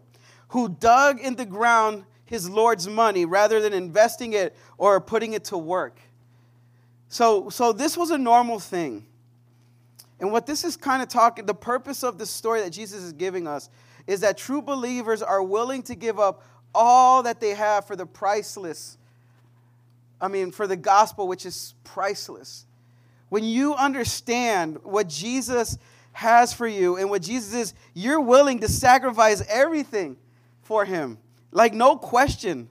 who 0.50 0.68
dug 0.68 1.18
in 1.18 1.34
the 1.34 1.44
ground 1.44 2.04
his 2.24 2.48
Lord's 2.48 2.86
money 2.86 3.24
rather 3.24 3.60
than 3.60 3.72
investing 3.72 4.32
it 4.32 4.56
or 4.78 5.00
putting 5.00 5.32
it 5.32 5.42
to 5.46 5.58
work. 5.58 5.98
So, 7.08 7.50
so 7.50 7.72
this 7.72 7.96
was 7.96 8.12
a 8.12 8.16
normal 8.16 8.60
thing. 8.60 9.06
And 10.20 10.30
what 10.30 10.46
this 10.46 10.62
is 10.62 10.76
kind 10.76 11.02
of 11.02 11.08
talking, 11.08 11.46
the 11.46 11.52
purpose 11.52 12.04
of 12.04 12.16
the 12.16 12.26
story 12.26 12.60
that 12.60 12.70
Jesus 12.70 13.02
is 13.02 13.12
giving 13.12 13.48
us 13.48 13.68
is 14.06 14.20
that 14.20 14.36
true 14.36 14.62
believers 14.62 15.22
are 15.22 15.42
willing 15.42 15.82
to 15.84 15.94
give 15.94 16.18
up 16.18 16.42
all 16.74 17.22
that 17.22 17.40
they 17.40 17.50
have 17.50 17.86
for 17.86 17.96
the 17.96 18.06
priceless, 18.06 18.96
I 20.20 20.28
mean, 20.28 20.50
for 20.50 20.66
the 20.66 20.76
gospel, 20.76 21.28
which 21.28 21.44
is 21.44 21.74
priceless. 21.84 22.66
When 23.28 23.44
you 23.44 23.74
understand 23.74 24.78
what 24.82 25.08
Jesus 25.08 25.78
has 26.12 26.52
for 26.52 26.66
you 26.66 26.96
and 26.96 27.10
what 27.10 27.22
Jesus 27.22 27.54
is, 27.54 27.74
you're 27.94 28.20
willing 28.20 28.60
to 28.60 28.68
sacrifice 28.68 29.42
everything 29.48 30.16
for 30.62 30.84
him. 30.84 31.18
Like, 31.50 31.74
no 31.74 31.96
question. 31.96 32.68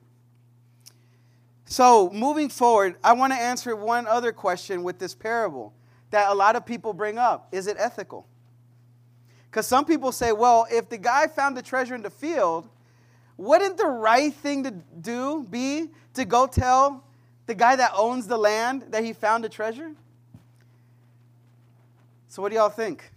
So, 1.66 2.10
moving 2.12 2.50
forward, 2.50 2.96
I 3.04 3.14
want 3.14 3.34
to 3.34 3.40
answer 3.40 3.76
one 3.76 4.06
other 4.06 4.32
question 4.32 4.84
with 4.84 5.00
this 5.00 5.16
parable 5.16 5.74
that 6.10 6.30
a 6.30 6.34
lot 6.34 6.56
of 6.56 6.66
people 6.66 6.94
bring 6.94 7.18
up 7.18 7.48
Is 7.52 7.68
it 7.68 7.78
ethical? 7.80 8.28
Because 9.52 9.68
some 9.68 9.84
people 9.84 10.14
say, 10.14 10.32
well, 10.32 10.66
if 10.72 10.88
the 10.88 10.98
guy 10.98 11.28
found 11.28 11.58
the 11.58 11.62
treasure 11.62 11.94
in 11.94 12.02
the 12.02 12.10
field, 12.10 12.70
wouldn't 13.36 13.78
the 13.78 13.86
right 13.86 14.34
thing 14.34 14.64
to 14.64 14.72
do 14.72 15.46
be 15.50 15.90
to 16.14 16.24
go 16.24 16.48
tell 16.48 17.04
the 17.48 17.56
guy 17.56 17.76
that 17.76 17.92
owns 17.94 18.28
the 18.28 18.38
land 18.38 18.86
that 18.92 19.04
he 19.04 19.12
found 19.12 19.44
the 19.44 19.50
treasure? 19.50 19.92
So, 22.30 22.42
what 22.42 22.50
do 22.50 22.56
y'all 22.56 22.70
think? 22.70 23.12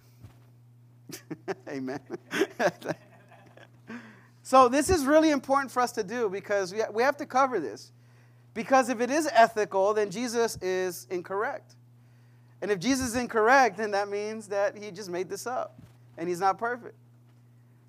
Amen. 1.69 2.01
so, 4.43 4.69
this 4.69 4.91
is 4.91 5.07
really 5.07 5.31
important 5.31 5.71
for 5.71 5.83
us 5.83 5.93
to 5.93 6.03
do 6.03 6.29
because 6.29 6.75
we 6.93 7.03
have 7.05 7.17
to 7.19 7.27
cover 7.27 7.61
this. 7.61 7.93
Because 8.55 8.89
if 8.89 9.01
it 9.01 9.11
is 9.11 9.29
ethical, 9.33 9.95
then 9.95 10.11
Jesus 10.11 10.57
is 10.57 11.07
incorrect. 11.11 11.77
And 12.61 12.73
if 12.73 12.81
Jesus 12.81 13.11
is 13.11 13.17
incorrect, 13.17 13.77
then 13.77 13.93
that 13.93 14.09
means 14.09 14.49
that 14.49 14.77
he 14.77 14.91
just 14.91 15.11
made 15.11 15.29
this 15.29 15.47
up 15.47 15.81
and 16.17 16.29
he's 16.29 16.41
not 16.41 16.59
perfect. 16.59 16.95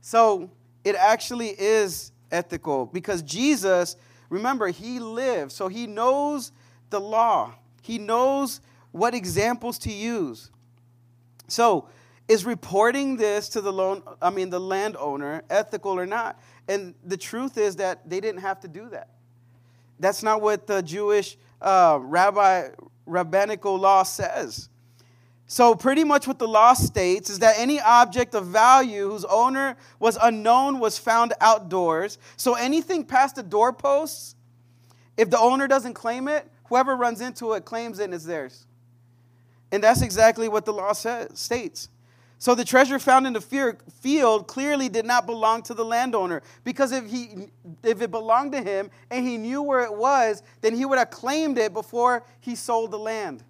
So, 0.02 0.50
it 0.84 0.96
actually 0.96 1.50
is 1.50 2.12
ethical 2.32 2.86
because 2.86 3.22
Jesus, 3.22 3.96
remember, 4.30 4.68
he 4.68 5.00
lived, 5.00 5.52
so 5.52 5.68
he 5.68 5.88
knows 5.88 6.52
the 6.90 7.00
law. 7.00 7.54
He 7.82 7.98
knows 7.98 8.62
what 8.92 9.14
examples 9.14 9.78
to 9.80 9.92
use. 9.92 10.52
So, 11.48 11.90
is 12.28 12.46
reporting 12.46 13.18
this 13.18 13.50
to 13.50 13.62
the 13.62 13.72
loan, 13.72 14.02
I 14.22 14.30
mean 14.32 14.50
the 14.50 14.60
landowner 14.60 15.44
ethical 15.50 16.00
or 16.00 16.06
not? 16.06 16.40
And 16.68 16.96
the 17.04 17.18
truth 17.18 17.58
is 17.58 17.76
that 17.76 18.10
they 18.10 18.20
didn't 18.20 18.42
have 18.42 18.60
to 18.62 18.68
do 18.68 18.90
that. 18.90 19.10
That's 20.00 20.24
not 20.24 20.42
what 20.42 20.66
the 20.66 20.82
Jewish 20.82 21.38
uh, 21.62 22.00
rabbi 22.02 22.70
rabbinical 23.06 23.78
law 23.78 24.04
says. 24.04 24.70
So, 25.48 25.76
pretty 25.76 26.04
much 26.04 26.28
what 26.28 26.40
the 26.40 26.48
law 26.48 26.74
states 26.74 27.30
is 27.30 27.40
that 27.40 27.56
any 27.58 27.80
object 27.80 28.34
of 28.34 28.48
value 28.48 29.10
whose 29.10 29.26
owner 29.26 29.78
was 30.00 30.18
unknown 30.20 30.80
was 30.80 30.98
found 30.98 31.34
outdoors. 31.40 32.18
So, 32.36 32.56
anything 32.56 33.06
past 33.06 33.36
the 33.36 33.44
doorposts, 33.44 34.36
if 35.18 35.30
the 35.30 35.40
owner 35.40 35.68
doesn't 35.68 35.94
claim 35.94 36.28
it, 36.28 36.50
whoever 36.66 36.96
runs 36.96 37.22
into 37.22 37.54
it 37.54 37.64
claims 37.64 38.00
it 38.00 38.06
and 38.06 38.14
it's 38.14 38.26
theirs. 38.26 38.66
And 39.72 39.84
that's 39.84 40.02
exactly 40.02 40.48
what 40.48 40.66
the 40.66 40.74
law 40.74 40.94
says, 40.94 41.38
states. 41.40 41.90
So 42.38 42.54
the 42.54 42.66
treasure 42.66 43.00
found 43.00 43.26
in 43.26 43.34
the 43.34 43.42
field 43.42 44.48
clearly 44.48 44.90
did 44.90 45.06
not 45.06 45.26
belong 45.26 45.64
to 45.64 45.74
the 45.74 45.86
landowner 45.86 46.42
because 46.64 46.92
if 46.92 47.10
he 47.10 47.48
if 47.82 48.02
it 48.02 48.12
belonged 48.12 48.52
to 48.52 48.62
him 48.62 48.92
and 49.10 49.26
he 49.26 49.38
knew 49.38 49.62
where 49.62 49.84
it 49.84 49.94
was, 49.94 50.44
then 50.62 50.76
he 50.76 50.86
would 50.86 51.00
have 51.00 51.10
claimed 51.10 51.58
it 51.58 51.74
before 51.74 52.26
he 52.42 52.56
sold 52.56 52.92
the 52.92 53.00
land. 53.00 53.44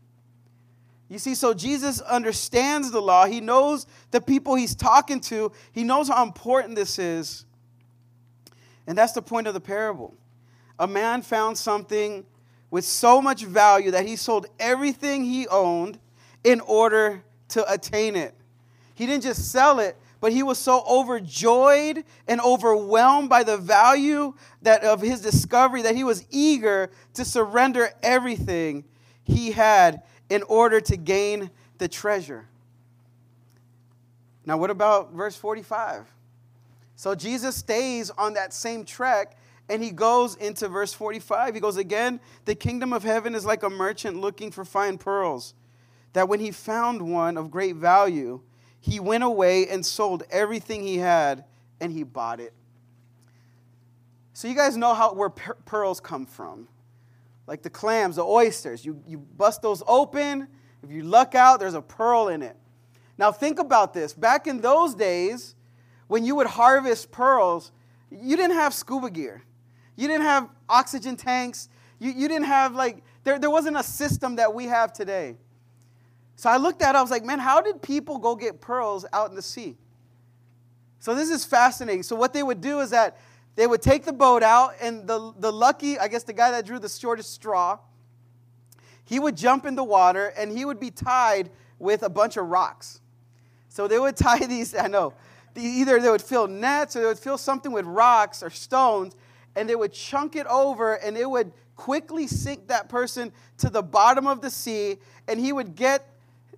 You 1.08 1.20
see, 1.20 1.36
so 1.36 1.54
Jesus 1.54 2.02
understands 2.02 2.92
the 2.92 3.02
law. 3.02 3.26
He 3.26 3.40
knows 3.40 3.86
the 4.12 4.20
people 4.20 4.56
he's 4.56 4.74
talking 4.74 5.20
to. 5.22 5.52
He 5.72 5.84
knows 5.84 6.08
how 6.08 6.24
important 6.24 6.76
this 6.76 6.98
is. 6.98 7.46
And 8.88 8.98
that's 8.98 9.14
the 9.14 9.22
point 9.22 9.48
of 9.48 9.54
the 9.54 9.60
parable. 9.60 10.16
A 10.80 10.88
man 10.88 11.22
found 11.22 11.58
something 11.58 12.26
with 12.72 12.86
so 12.86 13.22
much 13.22 13.44
value 13.44 13.92
that 13.92 14.08
he 14.08 14.16
sold 14.16 14.48
everything 14.60 15.24
he 15.24 15.48
owned 15.48 16.00
in 16.44 16.60
order 16.62 17.24
to 17.50 17.72
attain 17.72 18.16
it. 18.16 18.34
He 18.96 19.06
didn't 19.06 19.24
just 19.24 19.52
sell 19.52 19.80
it, 19.80 19.96
but 20.20 20.32
he 20.32 20.42
was 20.42 20.58
so 20.58 20.84
overjoyed 20.90 22.04
and 22.28 22.42
overwhelmed 22.42 23.30
by 23.30 23.44
the 23.44 23.58
value 23.58 24.34
that 24.64 24.84
of 24.84 25.02
his 25.02 25.22
discovery 25.22 25.84
that 25.84 25.96
he 25.96 26.04
was 26.04 26.26
eager 26.32 26.90
to 27.14 27.24
surrender 27.24 27.90
everything 28.02 28.86
he 29.24 29.52
had 29.52 30.02
in 30.30 30.44
order 30.44 30.82
to 30.82 30.98
gain 30.98 31.50
the 31.78 31.88
treasure. 31.88 32.48
Now, 34.46 34.58
what 34.58 34.70
about 34.70 35.14
verse 35.14 35.36
45? 35.36 36.06
So 36.96 37.16
Jesus 37.16 37.56
stays 37.56 38.10
on 38.12 38.34
that 38.36 38.54
same 38.54 38.86
track 38.86 39.38
and 39.68 39.84
he 39.84 39.92
goes 39.92 40.36
into 40.36 40.68
verse 40.68 40.94
45. 40.94 41.56
He 41.56 41.60
goes 41.60 41.78
again, 41.78 42.20
the 42.46 42.56
kingdom 42.56 42.94
of 42.94 43.04
heaven 43.04 43.36
is 43.36 43.46
like 43.46 43.64
a 43.64 43.70
merchant 43.70 44.18
looking 44.18 44.52
for 44.52 44.64
fine 44.64 44.98
pearls, 44.98 45.54
that 46.14 46.30
when 46.30 46.40
he 46.40 46.52
found 46.52 47.02
one 47.02 47.38
of 47.38 47.52
great 47.52 47.76
value, 47.76 48.42
he 48.80 49.00
went 49.00 49.24
away 49.24 49.68
and 49.68 49.86
sold 49.86 50.24
everything 50.30 50.84
he 50.84 50.98
had 50.98 51.44
and 51.82 51.92
he 51.92 52.04
bought 52.04 52.40
it. 52.40 52.54
So 54.34 54.48
you 54.48 54.56
guys 54.56 54.78
know 54.78 54.94
how 54.94 55.14
where 55.14 55.30
pearls 55.30 56.00
come 56.00 56.26
from 56.26 56.68
like 57.48 57.62
the 57.62 57.70
clams, 57.70 58.16
the 58.16 58.24
oysters. 58.24 58.86
You, 58.86 59.02
you 59.08 59.18
bust 59.18 59.62
those 59.62 59.84
open. 59.88 60.48
If 60.84 60.92
you 60.92 61.04
luck 61.04 61.36
out, 61.36 61.60
there's 61.60 61.74
a 61.74 61.82
pearl 61.82 62.28
in 62.28 62.42
it. 62.42 62.56
Now, 63.18 63.32
think 63.32 63.60
about 63.60 63.94
this. 63.94 64.14
Back 64.14 64.48
in 64.48 64.62
those 64.62 64.94
days, 64.94 65.56
when 66.08 66.26
you 66.26 66.36
would 66.36 66.48
harvest 66.48 67.12
pearls, 67.12 67.72
you 68.12 68.36
didn't 68.36 68.56
have 68.56 68.74
scuba 68.74 69.10
gear, 69.10 69.44
you 69.96 70.08
didn't 70.08 70.24
have 70.24 70.50
oxygen 70.70 71.16
tanks, 71.16 71.70
you, 72.00 72.12
you 72.12 72.28
didn't 72.28 72.46
have, 72.46 72.76
like, 72.76 73.04
there, 73.24 73.40
there 73.40 73.50
wasn't 73.50 73.78
a 73.78 73.84
system 73.84 74.36
that 74.36 74.54
we 74.54 74.66
have 74.66 74.94
today. 74.94 75.38
So 76.36 76.50
I 76.50 76.58
looked 76.58 76.82
at 76.82 76.96
it, 76.96 76.98
I 76.98 77.02
was 77.02 77.12
like, 77.12 77.24
man, 77.24 77.40
how 77.40 77.62
did 77.62 77.82
people 77.82 78.18
go 78.18 78.36
get 78.36 78.60
pearls 78.60 79.06
out 79.14 79.30
in 79.30 79.36
the 79.36 79.42
sea? 79.42 79.78
So 81.00 81.16
this 81.16 81.30
is 81.30 81.46
fascinating. 81.46 82.04
So 82.04 82.16
what 82.16 82.34
they 82.34 82.44
would 82.44 82.62
do 82.62 82.82
is 82.82 82.90
that 82.90 83.18
they 83.56 83.68
would 83.68 83.82
take 83.82 84.04
the 84.04 84.14
boat 84.14 84.44
out, 84.44 84.74
and 84.82 85.08
the, 85.08 85.34
the 85.40 85.52
lucky, 85.52 85.98
I 85.98 86.08
guess 86.08 86.24
the 86.24 86.34
guy 86.34 86.52
that 86.52 86.66
drew 86.66 86.80
the 86.80 86.90
shortest 86.90 87.34
straw, 87.34 87.80
he 89.06 89.20
would 89.20 89.38
jump 89.38 89.66
in 89.66 89.76
the 89.76 89.84
water 89.84 90.34
and 90.38 90.52
he 90.52 90.66
would 90.66 90.80
be 90.80 90.92
tied 90.92 91.50
with 91.80 92.04
a 92.04 92.10
bunch 92.10 92.38
of 92.38 92.48
rocks. 92.48 93.02
So 93.70 93.88
they 93.88 94.00
would 94.00 94.18
tie 94.18 94.46
these, 94.46 94.76
I 94.76 94.88
know, 94.88 95.14
either 95.56 96.00
they 96.00 96.10
would 96.10 96.22
fill 96.22 96.48
nets 96.48 96.96
or 96.96 97.02
they 97.02 97.06
would 97.06 97.20
fill 97.20 97.38
something 97.38 97.72
with 97.72 97.86
rocks 97.86 98.44
or 98.44 98.50
stones, 98.50 99.16
and 99.56 99.70
they 99.70 99.76
would 99.76 99.94
chunk 99.94 100.36
it 100.36 100.46
over 100.48 100.96
and 100.96 101.18
it 101.18 101.30
would 101.30 101.54
quickly 101.78 102.28
sink 102.28 102.68
that 102.68 102.90
person 102.90 103.32
to 103.60 103.70
the 103.70 103.82
bottom 103.82 104.28
of 104.28 104.42
the 104.42 104.50
sea, 104.50 104.98
and 105.28 105.40
he 105.40 105.54
would 105.54 105.76
get 105.76 106.10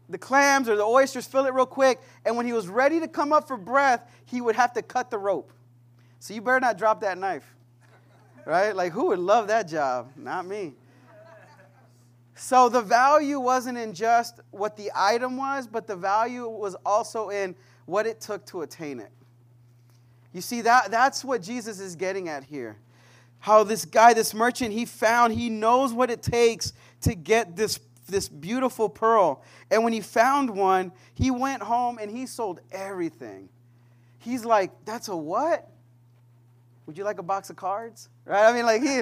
the 0.09 0.17
clams 0.17 0.69
or 0.69 0.75
the 0.75 0.83
oysters, 0.83 1.25
fill 1.27 1.45
it 1.45 1.53
real 1.53 1.65
quick, 1.65 1.99
and 2.25 2.37
when 2.37 2.45
he 2.45 2.53
was 2.53 2.67
ready 2.67 2.99
to 2.99 3.07
come 3.07 3.33
up 3.33 3.47
for 3.47 3.57
breath, 3.57 4.09
he 4.25 4.41
would 4.41 4.55
have 4.55 4.73
to 4.73 4.81
cut 4.81 5.09
the 5.09 5.17
rope. 5.17 5.51
So 6.19 6.33
you 6.33 6.41
better 6.41 6.59
not 6.59 6.77
drop 6.77 7.01
that 7.01 7.17
knife, 7.17 7.45
right? 8.45 8.75
Like, 8.75 8.91
who 8.91 9.07
would 9.07 9.19
love 9.19 9.47
that 9.47 9.67
job? 9.67 10.11
Not 10.15 10.45
me. 10.45 10.73
So 12.35 12.69
the 12.69 12.81
value 12.81 13.39
wasn't 13.39 13.77
in 13.77 13.93
just 13.93 14.39
what 14.51 14.77
the 14.77 14.91
item 14.95 15.37
was, 15.37 15.67
but 15.67 15.87
the 15.87 15.95
value 15.95 16.47
was 16.47 16.75
also 16.85 17.29
in 17.29 17.55
what 17.85 18.05
it 18.05 18.21
took 18.21 18.45
to 18.47 18.61
attain 18.61 18.99
it. 18.99 19.11
You 20.33 20.41
see, 20.41 20.61
that, 20.61 20.91
that's 20.91 21.25
what 21.25 21.41
Jesus 21.41 21.79
is 21.79 21.95
getting 21.95 22.29
at 22.29 22.43
here. 22.43 22.77
How 23.39 23.63
this 23.63 23.85
guy, 23.85 24.13
this 24.13 24.33
merchant, 24.33 24.71
he 24.71 24.85
found, 24.85 25.33
he 25.33 25.49
knows 25.49 25.93
what 25.93 26.11
it 26.11 26.21
takes 26.21 26.73
to 27.01 27.15
get 27.15 27.55
this, 27.55 27.79
this 28.07 28.29
beautiful 28.29 28.87
pearl. 28.87 29.43
And 29.71 29.83
when 29.83 29.93
he 29.93 30.01
found 30.01 30.49
one, 30.49 30.91
he 31.15 31.31
went 31.31 31.63
home 31.63 31.97
and 31.99 32.11
he 32.11 32.27
sold 32.27 32.59
everything. 32.71 33.49
He's 34.19 34.45
like, 34.45 34.71
that's 34.85 35.07
a 35.07 35.15
what? 35.15 35.69
Would 36.87 36.97
you 36.97 37.03
like 37.03 37.19
a 37.19 37.23
box 37.23 37.49
of 37.49 37.57
cards? 37.57 38.09
Right? 38.25 38.49
I 38.49 38.53
mean, 38.53 38.65
like 38.65 38.81
he 38.81 39.01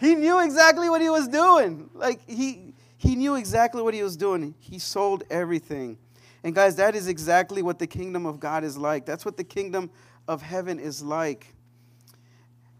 he 0.00 0.14
knew 0.14 0.40
exactly 0.40 0.88
what 0.88 1.00
he 1.00 1.10
was 1.10 1.28
doing. 1.28 1.90
Like 1.94 2.20
he 2.26 2.74
he 2.96 3.14
knew 3.14 3.36
exactly 3.36 3.82
what 3.82 3.94
he 3.94 4.02
was 4.02 4.16
doing. 4.16 4.54
He 4.58 4.78
sold 4.78 5.22
everything. 5.30 5.98
And 6.42 6.54
guys, 6.54 6.76
that 6.76 6.94
is 6.94 7.08
exactly 7.08 7.62
what 7.62 7.78
the 7.78 7.86
kingdom 7.86 8.24
of 8.24 8.40
God 8.40 8.64
is 8.64 8.78
like. 8.78 9.04
That's 9.04 9.24
what 9.24 9.36
the 9.36 9.44
kingdom 9.44 9.90
of 10.26 10.42
heaven 10.42 10.78
is 10.78 11.02
like. 11.02 11.54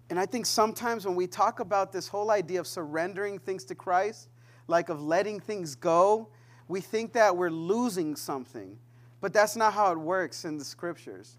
And 0.09 0.19
I 0.19 0.25
think 0.25 0.47
sometimes 0.47 1.05
when 1.05 1.17
we 1.17 1.27
talk 1.27 1.61
about 1.61 1.93
this 1.93 2.09
whole 2.09 2.31
idea 2.31 2.61
of 2.61 2.67
surrendering 2.67 3.39
things 3.39 3.65
to 3.65 3.75
Christ, 3.75 4.29
like 4.69 4.89
of 4.89 5.03
letting 5.03 5.41
things 5.41 5.75
go, 5.75 6.29
we 6.69 6.81
think 6.81 7.13
that 7.13 7.37
we're 7.37 7.51
losing 7.51 8.17
something. 8.17 8.79
But 9.21 9.33
that's 9.33 9.57
not 9.57 9.73
how 9.73 9.93
it 9.93 9.99
works 9.99 10.45
in 10.45 10.59
the 10.59 10.65
scriptures. 10.65 11.37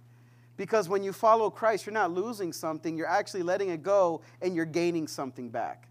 Because 0.57 0.89
when 0.89 1.03
you 1.03 1.13
follow 1.13 1.49
Christ, 1.49 1.85
you're 1.85 1.93
not 1.93 2.11
losing 2.11 2.51
something, 2.51 2.97
you're 2.97 3.07
actually 3.07 3.43
letting 3.43 3.69
it 3.69 3.83
go 3.83 4.21
and 4.41 4.55
you're 4.55 4.65
gaining 4.65 5.07
something 5.07 5.49
back. 5.49 5.87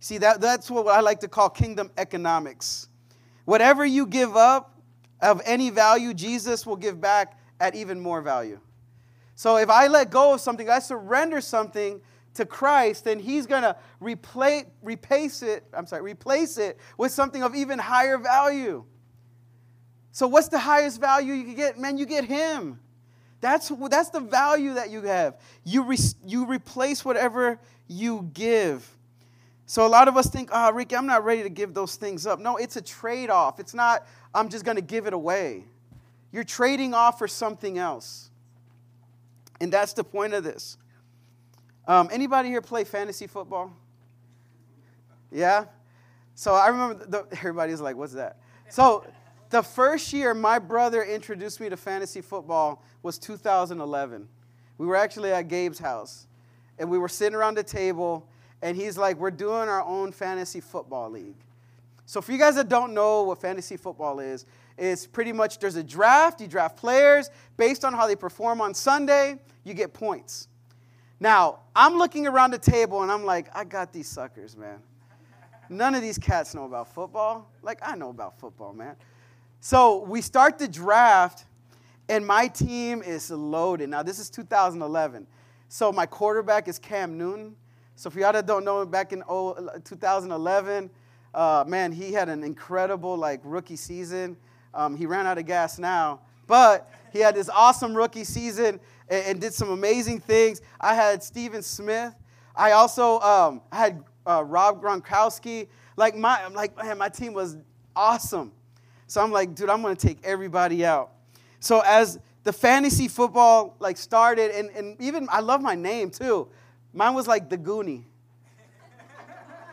See, 0.00 0.18
that, 0.18 0.40
that's 0.40 0.70
what 0.70 0.86
I 0.86 1.00
like 1.00 1.20
to 1.20 1.28
call 1.28 1.48
kingdom 1.48 1.90
economics. 1.96 2.88
Whatever 3.46 3.84
you 3.84 4.06
give 4.06 4.36
up 4.36 4.78
of 5.20 5.40
any 5.44 5.70
value, 5.70 6.14
Jesus 6.14 6.66
will 6.66 6.76
give 6.76 7.00
back 7.00 7.38
at 7.58 7.74
even 7.74 7.98
more 7.98 8.20
value. 8.20 8.60
So 9.34 9.56
if 9.56 9.70
I 9.70 9.86
let 9.86 10.10
go 10.10 10.34
of 10.34 10.40
something, 10.40 10.68
I 10.68 10.78
surrender 10.80 11.40
something 11.40 12.00
to 12.34 12.44
Christ, 12.44 13.04
then 13.04 13.18
He's 13.18 13.46
gonna 13.46 13.76
replace, 14.00 14.66
replace 14.82 15.42
it. 15.42 15.64
I'm 15.72 15.86
sorry, 15.86 16.02
replace 16.02 16.58
it 16.58 16.78
with 16.96 17.10
something 17.10 17.42
of 17.42 17.54
even 17.54 17.78
higher 17.78 18.18
value. 18.18 18.84
So 20.12 20.28
what's 20.28 20.48
the 20.48 20.58
highest 20.58 21.00
value 21.00 21.34
you 21.34 21.44
can 21.44 21.54
get? 21.54 21.78
Man, 21.78 21.98
you 21.98 22.06
get 22.06 22.24
Him. 22.24 22.80
That's, 23.40 23.70
that's 23.90 24.10
the 24.10 24.20
value 24.20 24.74
that 24.74 24.90
you 24.90 25.02
have. 25.02 25.40
You, 25.64 25.82
re, 25.84 25.96
you 26.24 26.46
replace 26.46 27.04
whatever 27.04 27.58
you 27.86 28.28
give. 28.32 28.88
So 29.66 29.86
a 29.86 29.88
lot 29.88 30.08
of 30.08 30.16
us 30.16 30.28
think, 30.28 30.48
oh, 30.52 30.72
Ricky, 30.72 30.96
I'm 30.96 31.06
not 31.06 31.24
ready 31.24 31.42
to 31.42 31.50
give 31.50 31.74
those 31.74 31.96
things 31.96 32.26
up. 32.26 32.40
No, 32.40 32.56
it's 32.56 32.76
a 32.76 32.82
trade 32.82 33.30
off. 33.30 33.60
It's 33.60 33.74
not, 33.74 34.06
I'm 34.34 34.48
just 34.48 34.64
going 34.64 34.76
to 34.76 34.82
give 34.82 35.06
it 35.06 35.12
away. 35.12 35.64
You're 36.32 36.44
trading 36.44 36.94
off 36.94 37.18
for 37.18 37.28
something 37.28 37.78
else. 37.78 38.30
And 39.60 39.72
that's 39.72 39.92
the 39.92 40.04
point 40.04 40.34
of 40.34 40.44
this. 40.44 40.78
Um, 41.86 42.08
anybody 42.12 42.48
here 42.48 42.62
play 42.62 42.84
fantasy 42.84 43.26
football? 43.26 43.72
Yeah? 45.30 45.66
So 46.34 46.54
I 46.54 46.68
remember 46.68 47.04
the, 47.04 47.26
everybody's 47.32 47.80
like, 47.80 47.96
what's 47.96 48.12
that? 48.14 48.38
So 48.70 49.04
the 49.50 49.62
first 49.62 50.12
year 50.12 50.34
my 50.34 50.58
brother 50.58 51.02
introduced 51.02 51.60
me 51.60 51.68
to 51.68 51.76
fantasy 51.76 52.20
football 52.20 52.82
was 53.02 53.18
2011. 53.18 54.28
We 54.76 54.86
were 54.86 54.96
actually 54.96 55.32
at 55.32 55.48
Gabe's 55.48 55.78
house, 55.78 56.26
and 56.78 56.90
we 56.90 56.98
were 56.98 57.08
sitting 57.08 57.34
around 57.34 57.56
the 57.56 57.62
table, 57.62 58.28
and 58.62 58.76
he's 58.76 58.96
like, 58.96 59.16
We're 59.16 59.30
doing 59.30 59.68
our 59.68 59.82
own 59.82 60.12
fantasy 60.12 60.60
football 60.60 61.10
league. 61.10 61.36
So, 62.06 62.20
for 62.20 62.32
you 62.32 62.38
guys 62.38 62.54
that 62.54 62.68
don't 62.68 62.94
know 62.94 63.24
what 63.24 63.40
fantasy 63.40 63.76
football 63.76 64.20
is, 64.20 64.46
it's 64.78 65.06
pretty 65.06 65.32
much 65.32 65.58
there's 65.58 65.76
a 65.76 65.82
draft, 65.82 66.40
you 66.40 66.46
draft 66.46 66.76
players 66.76 67.30
based 67.56 67.84
on 67.84 67.92
how 67.92 68.06
they 68.06 68.16
perform 68.16 68.60
on 68.60 68.72
Sunday, 68.72 69.38
you 69.64 69.74
get 69.74 69.92
points. 69.92 70.48
Now, 71.20 71.60
I'm 71.74 71.96
looking 71.98 72.26
around 72.26 72.52
the 72.52 72.58
table 72.58 73.02
and 73.02 73.10
I'm 73.10 73.24
like, 73.24 73.48
I 73.54 73.64
got 73.64 73.92
these 73.92 74.08
suckers, 74.08 74.56
man. 74.56 74.78
None 75.68 75.94
of 75.94 76.00
these 76.00 76.16
cats 76.16 76.54
know 76.54 76.64
about 76.64 76.94
football. 76.94 77.50
Like, 77.60 77.80
I 77.82 77.96
know 77.96 78.10
about 78.10 78.38
football, 78.38 78.72
man. 78.72 78.96
So 79.60 80.04
we 80.04 80.20
start 80.20 80.58
the 80.58 80.68
draft, 80.68 81.44
and 82.08 82.26
my 82.26 82.46
team 82.48 83.02
is 83.02 83.30
loaded. 83.30 83.88
Now, 83.88 84.02
this 84.02 84.18
is 84.18 84.30
2011. 84.30 85.26
So 85.68 85.92
my 85.92 86.06
quarterback 86.06 86.68
is 86.68 86.78
Cam 86.78 87.18
Newton. 87.18 87.56
So 87.96 88.08
for 88.08 88.20
y'all 88.20 88.32
that 88.32 88.46
don't 88.46 88.64
know, 88.64 88.82
him, 88.82 88.90
back 88.90 89.12
in 89.12 89.22
2011, 89.84 90.90
uh, 91.34 91.64
man, 91.66 91.92
he 91.92 92.12
had 92.12 92.28
an 92.28 92.44
incredible 92.44 93.16
like 93.16 93.40
rookie 93.42 93.76
season. 93.76 94.36
Um, 94.72 94.96
he 94.96 95.06
ran 95.06 95.26
out 95.26 95.38
of 95.38 95.46
gas 95.46 95.78
now, 95.78 96.20
but 96.46 96.90
he 97.12 97.18
had 97.18 97.34
this 97.34 97.48
awesome 97.48 97.94
rookie 97.94 98.24
season 98.24 98.80
and, 99.08 99.24
and 99.26 99.40
did 99.40 99.52
some 99.52 99.70
amazing 99.70 100.20
things. 100.20 100.62
I 100.80 100.94
had 100.94 101.22
Steven 101.22 101.62
Smith. 101.62 102.14
I 102.54 102.72
also 102.72 103.18
um, 103.20 103.62
had 103.72 104.04
uh, 104.26 104.44
Rob 104.44 104.80
Gronkowski. 104.80 105.66
Like 105.96 106.16
my, 106.16 106.46
like 106.48 106.76
man, 106.76 106.96
my 106.96 107.08
team 107.08 107.32
was 107.32 107.56
awesome. 107.96 108.52
So 109.08 109.22
I'm 109.22 109.32
like, 109.32 109.54
dude, 109.54 109.70
I'm 109.70 109.82
to 109.82 109.94
take 109.96 110.18
everybody 110.22 110.84
out. 110.84 111.10
So 111.60 111.80
as 111.80 112.20
the 112.44 112.52
fantasy 112.52 113.08
football 113.08 113.74
like 113.80 113.96
started, 113.96 114.52
and, 114.52 114.70
and 114.70 115.00
even 115.00 115.26
I 115.30 115.40
love 115.40 115.60
my 115.60 115.74
name 115.74 116.10
too. 116.10 116.48
Mine 116.92 117.14
was 117.14 117.26
like 117.26 117.48
the 117.48 117.58
Goonie. 117.58 118.04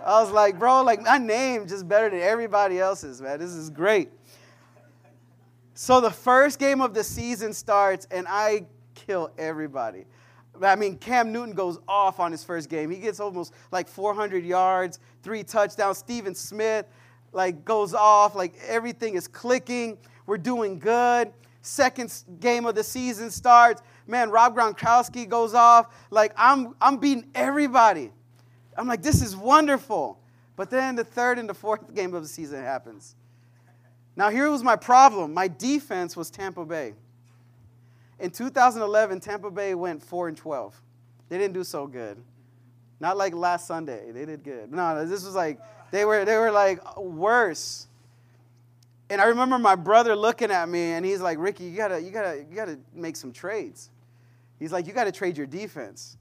I 0.04 0.21
was 0.21 0.32
like, 0.32 0.58
bro, 0.58 0.84
like 0.84 1.02
my 1.02 1.17
name 1.17 1.67
just 1.67 1.88
better 1.88 2.10
than 2.10 2.19
everybody 2.19 2.80
else's, 2.80 3.21
man. 3.21 3.39
This 3.39 3.52
is 3.52 3.69
great. 3.69 4.10
So 5.74 6.00
the 6.00 6.12
first 6.12 6.58
game 6.58 6.80
of 6.80 6.93
the 6.93 7.04
season 7.04 7.54
starts, 7.54 8.08
and 8.10 8.26
I 8.30 8.65
kill 8.93 9.32
everybody. 9.38 10.06
I 10.62 10.76
mean, 10.76 10.98
Cam 10.98 11.34
Newton 11.34 11.54
goes 11.54 11.80
off 11.88 12.21
on 12.21 12.32
his 12.32 12.43
first 12.43 12.69
game. 12.69 12.89
He 12.89 12.98
gets 12.98 13.19
almost 13.19 13.54
like 13.71 13.89
400 13.89 14.45
yards, 14.45 15.00
three 15.21 15.43
touchdowns. 15.43 15.98
Steven 15.98 16.34
Smith, 16.34 16.86
like 17.36 17.65
goes 17.65 17.93
off, 17.93 18.34
like 18.34 18.56
everything 18.65 19.15
is 19.15 19.28
clicking. 19.28 19.98
We're 20.26 20.38
doing 20.38 20.80
good. 20.80 21.32
Second 21.62 22.13
game 22.39 22.65
of 22.65 22.76
the 22.76 22.84
season 22.84 23.30
starts. 23.30 23.82
Man, 24.08 24.30
Rob 24.30 24.56
Gronkowski 24.56 25.28
goes 25.28 25.54
off. 25.54 25.93
Like 26.10 26.32
I'm, 26.38 26.76
I'm 26.80 26.98
beating 26.98 27.30
everybody. 27.36 28.12
I'm 28.78 28.88
like, 28.88 29.04
this 29.04 29.21
is 29.21 29.36
wonderful. 29.36 30.17
But 30.56 30.69
then 30.69 30.95
the 30.95 31.04
third 31.04 31.38
and 31.38 31.50
the 31.50 31.54
fourth 31.54 31.93
game 31.93 32.13
of 32.13 32.24
the 32.24 32.30
season 32.30 32.63
happens. 32.63 33.15
Now 34.15 34.30
here 34.30 34.50
was 34.50 34.63
my 34.63 34.78
problem. 34.78 35.34
My 35.34 35.50
defense 35.50 36.15
was 36.15 36.30
Tampa 36.32 36.63
Bay. 36.63 36.93
In 38.17 38.32
2011, 38.32 39.19
Tampa 39.19 39.52
Bay 39.52 39.76
went 39.76 40.02
4 40.02 40.30
and 40.30 40.38
12. 40.38 40.82
They 41.28 41.38
didn't 41.38 41.54
do 41.54 41.65
so 41.65 41.86
good. 41.86 42.17
Not 43.02 43.17
like 43.17 43.34
last 43.34 43.67
Sunday. 43.67 44.12
They 44.13 44.24
did 44.26 44.41
good. 44.41 44.71
No, 44.71 45.06
this 45.06 45.26
was 45.26 45.36
like 45.36 45.60
they 45.91 46.06
were, 46.06 46.26
they 46.26 46.38
were 46.38 46.52
like 46.52 46.98
worse. 46.98 47.88
And 49.10 49.21
I 49.21 49.26
remember 49.26 49.60
my 49.60 49.76
brother 49.76 50.15
looking 50.15 50.52
at 50.52 50.67
me 50.67 50.93
and 50.93 51.06
he's 51.06 51.21
like, 51.21 51.38
Ricky, 51.39 51.65
you 51.65 51.78
gotta, 51.78 52.02
you 52.02 52.12
gotta, 52.12 52.45
you 52.50 52.56
gotta 52.56 52.80
make 52.93 53.15
some 53.15 53.32
trades. 53.32 53.89
He's 54.60 54.71
like, 54.71 54.88
you 54.88 54.93
gotta 54.93 55.12
trade 55.12 55.38
your 55.38 55.48
defense. 55.48 56.17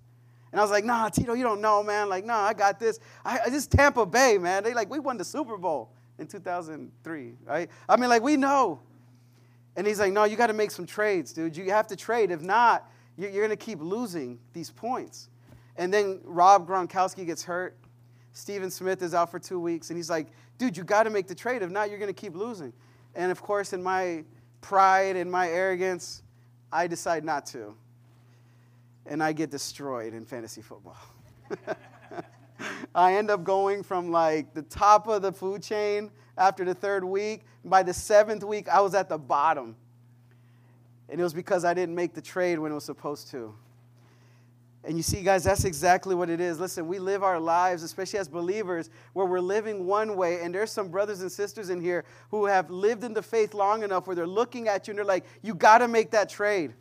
And 0.53 0.61
I 0.61 0.62
was 0.62 0.70
like, 0.70 0.85
nah, 0.85 1.09
Tito, 1.09 1.33
you 1.33 1.42
don't 1.42 1.61
know, 1.61 1.83
man. 1.83 2.09
Like, 2.09 2.24
nah, 2.24 2.38
I 2.38 2.55
got 2.55 2.79
this. 2.79 3.00
I, 3.24 3.40
this 3.46 3.62
is 3.62 3.66
Tampa 3.66 4.07
Bay, 4.07 4.38
man. 4.38 4.62
They 4.62 4.72
like, 4.72 4.88
we 4.88 5.00
won 5.00 5.16
the 5.16 5.24
Super 5.24 5.57
Bowl 5.57 5.90
in 6.20 6.29
2003, 6.29 7.33
right? 7.44 7.68
I 7.88 7.96
mean, 7.96 8.09
like, 8.09 8.22
we 8.22 8.37
know. 8.37 8.79
And 9.74 9.85
he's 9.85 9.98
like, 9.98 10.12
no, 10.12 10.22
you 10.22 10.37
got 10.37 10.46
to 10.46 10.53
make 10.53 10.70
some 10.70 10.87
trades, 10.87 11.33
dude. 11.33 11.57
You 11.57 11.70
have 11.70 11.88
to 11.88 11.96
trade. 11.96 12.31
If 12.31 12.40
not, 12.40 12.88
you're, 13.16 13.33
going 13.33 13.50
to 13.50 13.57
keep 13.57 13.81
losing 13.81 14.38
these 14.53 14.70
points. 14.70 15.29
And 15.77 15.92
then 15.92 16.20
Rob 16.22 16.68
Gronkowski 16.68 17.27
gets 17.27 17.42
hurt. 17.42 17.77
Steven 18.35 18.68
Smith 18.68 19.01
is 19.01 19.14
out 19.14 19.31
for 19.31 19.38
two 19.38 19.61
weeks, 19.61 19.90
and 19.90 19.97
he's 19.97 20.11
like, 20.11 20.27
dude, 20.59 20.77
you 20.77 20.83
got 20.83 21.05
to 21.05 21.11
make 21.11 21.29
the 21.29 21.35
trade. 21.35 21.62
If 21.62 21.70
not, 21.70 21.88
you're 21.88 22.01
going 22.01 22.12
to 22.12 22.20
keep 22.20 22.35
losing. 22.35 22.73
And 23.14 23.31
of 23.31 23.40
course, 23.40 23.73
in 23.73 23.83
my 23.83 24.25
pride 24.61 25.14
and 25.14 25.31
my 25.31 25.49
arrogance, 25.49 26.23
I 26.73 26.88
decide 26.88 27.25
not 27.25 27.47
to. 27.47 27.75
And 29.07 29.23
I 29.23 29.33
get 29.33 29.51
destroyed 29.51 30.14
in 30.14 30.27
fantasy 30.27 30.62
football. 30.62 30.97
I 32.94 33.14
end 33.14 33.31
up 33.31 33.44
going 33.44 33.83
from 33.85 34.11
like 34.11 34.53
the 34.53 34.62
top 34.62 35.07
of 35.07 35.23
the 35.23 35.33
food 35.33 35.62
chain 35.62 36.11
after 36.37 36.64
the 36.64 36.75
third 36.75 37.05
week. 37.05 37.42
By 37.64 37.85
the 37.85 37.94
seventh 37.94 38.42
week, 38.42 38.68
I 38.68 38.81
was 38.81 38.94
at 38.94 39.09
the 39.09 39.18
bottom. 39.18 39.77
And 41.09 41.20
it 41.20 41.23
was 41.23 41.35
because 41.35 41.64
I 41.64 41.73
didn't 41.73 41.94
make 41.94 42.14
the 42.14 42.23
trade 42.23 42.59
when 42.59 42.73
it 42.73 42.75
was 42.75 42.85
supposed 42.85 43.31
to. 43.31 43.55
And 44.87 44.99
you 44.99 45.03
see, 45.03 45.23
guys, 45.23 45.44
that's 45.44 45.64
exactly 45.64 46.14
what 46.14 46.29
it 46.29 46.40
is. 46.40 46.61
Listen, 46.61 46.87
we 46.87 46.99
live 46.99 47.23
our 47.23 47.40
lives, 47.40 47.83
especially 47.83 48.18
as 48.18 48.29
believers, 48.29 48.90
where 49.14 49.25
we're 49.25 49.40
living 49.40 49.87
one 49.87 50.14
way. 50.14 50.42
And 50.42 50.55
there's 50.55 50.70
some 50.70 50.88
brothers 50.88 51.23
and 51.23 51.33
sisters 51.33 51.70
in 51.70 51.81
here 51.81 52.05
who 52.31 52.44
have 52.44 52.70
lived 52.70 53.03
in 53.03 53.14
the 53.14 53.23
faith 53.23 53.55
long 53.55 53.83
enough 53.83 54.07
where 54.07 54.14
they're 54.14 54.27
looking 54.27 54.68
at 54.68 54.87
you 54.87 54.92
and 54.92 54.99
they're 54.99 55.05
like, 55.05 55.25
you 55.42 55.55
got 55.55 55.79
to 55.79 55.88
make 55.88 56.11
that 56.11 56.29
trade. 56.29 56.75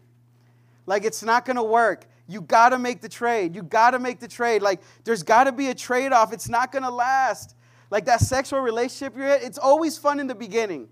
Like, 0.86 1.06
it's 1.06 1.24
not 1.24 1.46
going 1.46 1.56
to 1.56 1.64
work. 1.64 2.06
You 2.28 2.42
got 2.42 2.70
to 2.70 2.78
make 2.78 3.00
the 3.00 3.08
trade. 3.08 3.56
You 3.56 3.64
got 3.64 3.92
to 3.92 4.00
make 4.00 4.20
the 4.20 4.28
trade. 4.28 4.62
Like, 4.62 4.82
there's 5.06 5.24
got 5.24 5.46
to 5.46 5.54
be 5.54 5.70
a 5.70 5.76
trade 5.76 6.12
off. 6.12 6.34
It's 6.34 6.50
not 6.50 6.74
going 6.74 6.84
to 6.84 6.92
last. 6.92 7.56
Like, 7.90 8.04
that 8.06 8.20
sexual 8.20 8.60
relationship 8.60 9.16
you're 9.16 9.28
in, 9.28 9.42
it's 9.44 9.58
always 9.58 9.98
fun 9.98 10.20
in 10.20 10.28
the 10.28 10.36
beginning. 10.36 10.90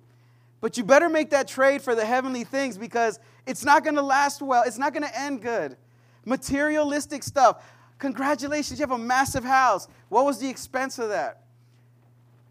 But 0.62 0.78
you 0.78 0.86
better 0.86 1.10
make 1.10 1.32
that 1.32 1.50
trade 1.50 1.82
for 1.82 1.94
the 1.94 2.06
heavenly 2.06 2.46
things 2.46 2.78
because 2.78 3.20
it's 3.46 3.66
not 3.66 3.84
going 3.84 3.96
to 3.96 4.02
last 4.02 4.42
well. 4.42 4.64
It's 4.66 4.78
not 4.78 4.94
going 4.94 5.04
to 5.04 5.20
end 5.20 5.42
good. 5.42 5.76
Materialistic 6.26 7.24
stuff. 7.24 7.66
Congratulations, 7.98 8.80
you 8.80 8.84
have 8.84 8.92
a 8.92 8.98
massive 8.98 9.44
house. 9.44 9.88
What 10.10 10.26
was 10.26 10.40
the 10.40 10.50
expense 10.50 11.00
of 11.00 11.10
that? 11.10 11.44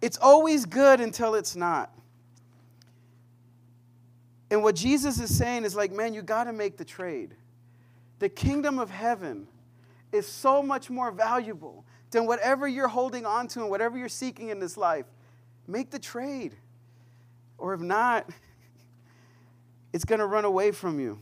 It's 0.00 0.16
always 0.18 0.64
good 0.64 1.00
until 1.00 1.34
it's 1.34 1.56
not. 1.56 1.92
And 4.50 4.62
what 4.62 4.74
Jesus 4.74 5.20
is 5.20 5.36
saying 5.36 5.64
is 5.64 5.76
like, 5.76 5.92
man, 5.92 6.14
you 6.14 6.22
got 6.22 6.44
to 6.44 6.52
make 6.52 6.76
the 6.76 6.84
trade. 6.84 7.34
The 8.18 8.28
kingdom 8.28 8.78
of 8.78 8.90
heaven 8.90 9.46
is 10.12 10.26
so 10.26 10.62
much 10.62 10.90
more 10.90 11.10
valuable 11.10 11.84
than 12.10 12.26
whatever 12.26 12.66
you're 12.66 12.88
holding 12.88 13.24
on 13.24 13.46
to 13.48 13.60
and 13.60 13.70
whatever 13.70 13.96
you're 13.96 14.08
seeking 14.08 14.48
in 14.48 14.58
this 14.58 14.76
life. 14.76 15.06
Make 15.66 15.90
the 15.90 15.98
trade. 15.98 16.56
Or 17.58 17.74
if 17.74 17.80
not, 17.80 18.28
it's 19.92 20.04
going 20.04 20.18
to 20.18 20.26
run 20.26 20.44
away 20.44 20.72
from 20.72 20.98
you. 20.98 21.20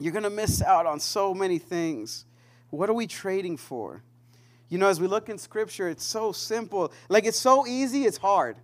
You're 0.00 0.12
going 0.12 0.24
to 0.24 0.30
miss 0.30 0.62
out 0.62 0.86
on 0.86 0.98
so 0.98 1.34
many 1.34 1.58
things. 1.58 2.24
What 2.70 2.88
are 2.88 2.94
we 2.94 3.06
trading 3.06 3.58
for? 3.58 4.02
You 4.70 4.78
know, 4.78 4.88
as 4.88 4.98
we 4.98 5.06
look 5.06 5.28
in 5.28 5.36
scripture, 5.36 5.88
it's 5.88 6.04
so 6.04 6.32
simple. 6.32 6.90
Like 7.08 7.26
it's 7.26 7.38
so 7.38 7.66
easy, 7.66 8.06
it's 8.06 8.16
hard. 8.16 8.56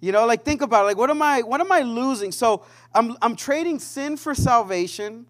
You 0.00 0.12
know, 0.12 0.26
like 0.26 0.44
think 0.44 0.60
about 0.60 0.82
it. 0.82 0.86
Like 0.86 0.96
what 0.96 1.08
am 1.08 1.22
I 1.22 1.42
what 1.42 1.60
am 1.60 1.70
I 1.70 1.80
losing? 1.80 2.32
So 2.32 2.64
I'm 2.94 3.16
I'm 3.22 3.36
trading 3.36 3.78
sin 3.78 4.16
for 4.16 4.34
salvation, 4.34 5.26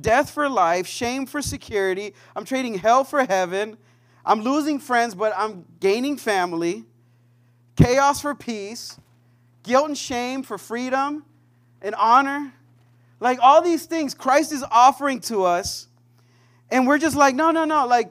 death 0.00 0.30
for 0.30 0.48
life, 0.48 0.86
shame 0.86 1.26
for 1.26 1.42
security. 1.42 2.14
I'm 2.34 2.44
trading 2.44 2.74
hell 2.74 3.04
for 3.04 3.24
heaven. 3.24 3.76
I'm 4.24 4.40
losing 4.40 4.78
friends, 4.78 5.14
but 5.14 5.32
I'm 5.36 5.66
gaining 5.80 6.16
family. 6.16 6.84
Chaos 7.76 8.20
for 8.20 8.34
peace, 8.34 8.98
guilt 9.62 9.88
and 9.88 9.98
shame 9.98 10.42
for 10.42 10.56
freedom 10.56 11.24
and 11.82 11.94
honor. 11.96 12.52
Like 13.22 13.38
all 13.40 13.62
these 13.62 13.86
things 13.86 14.14
Christ 14.14 14.50
is 14.50 14.64
offering 14.68 15.20
to 15.20 15.44
us. 15.44 15.86
And 16.72 16.88
we're 16.88 16.98
just 16.98 17.16
like, 17.16 17.36
no, 17.36 17.52
no, 17.52 17.64
no. 17.64 17.86
Like, 17.86 18.10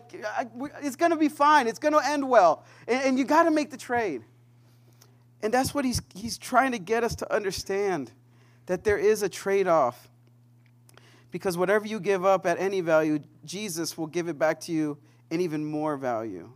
it's 0.82 0.95
to 1.12 1.17
be 1.17 1.28
fine. 1.28 1.67
It's 1.67 1.80
to 1.93 2.00
end 2.00 2.30
well. 2.30 2.63
And, 2.88 3.04
and 3.04 3.19
you 3.19 3.26
got 3.26 3.43
to 3.43 3.52
make 3.52 3.71
the 3.71 3.78
trade. 3.78 4.24
And 5.43 5.54
that's 5.54 5.74
what 5.74 5.84
he's, 5.84 6.02
he's 6.15 6.38
trying 6.38 6.71
to 6.71 6.80
get 6.80 7.04
us 7.04 7.15
to 7.15 7.34
understand 7.34 8.12
that 8.67 8.86
there 8.86 8.97
is 8.97 9.21
a 9.21 9.28
trade 9.28 9.67
off. 9.67 10.08
Because 11.30 11.58
whatever 11.58 11.88
you 11.88 12.00
give 12.00 12.24
up 12.24 12.45
at 12.45 12.58
any 12.58 12.80
value, 12.80 13.19
Jesus 13.43 13.97
will 13.97 14.08
give 14.08 14.30
it 14.30 14.39
back 14.39 14.62
to 14.62 14.71
you 14.71 14.97
in 15.30 15.41
even 15.41 15.65
more 15.65 15.97
value. 15.97 16.50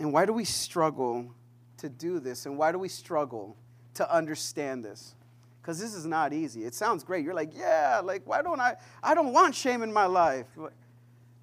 And 0.00 0.12
why 0.12 0.26
do 0.26 0.32
we 0.32 0.44
struggle 0.44 1.32
to 1.76 1.88
do 1.88 2.18
this? 2.18 2.46
And 2.46 2.58
why 2.58 2.72
do 2.72 2.78
we 2.78 2.88
struggle 2.88 3.56
to 3.94 4.12
understand 4.12 4.84
this? 4.84 5.14
Because 5.64 5.78
this 5.78 5.94
is 5.94 6.04
not 6.04 6.34
easy. 6.34 6.66
It 6.66 6.74
sounds 6.74 7.02
great. 7.02 7.24
You're 7.24 7.32
like, 7.32 7.56
yeah, 7.56 8.02
like, 8.04 8.20
why 8.26 8.42
don't 8.42 8.60
I? 8.60 8.76
I 9.02 9.14
don't 9.14 9.32
want 9.32 9.54
shame 9.54 9.82
in 9.82 9.90
my 9.90 10.04
life. 10.04 10.44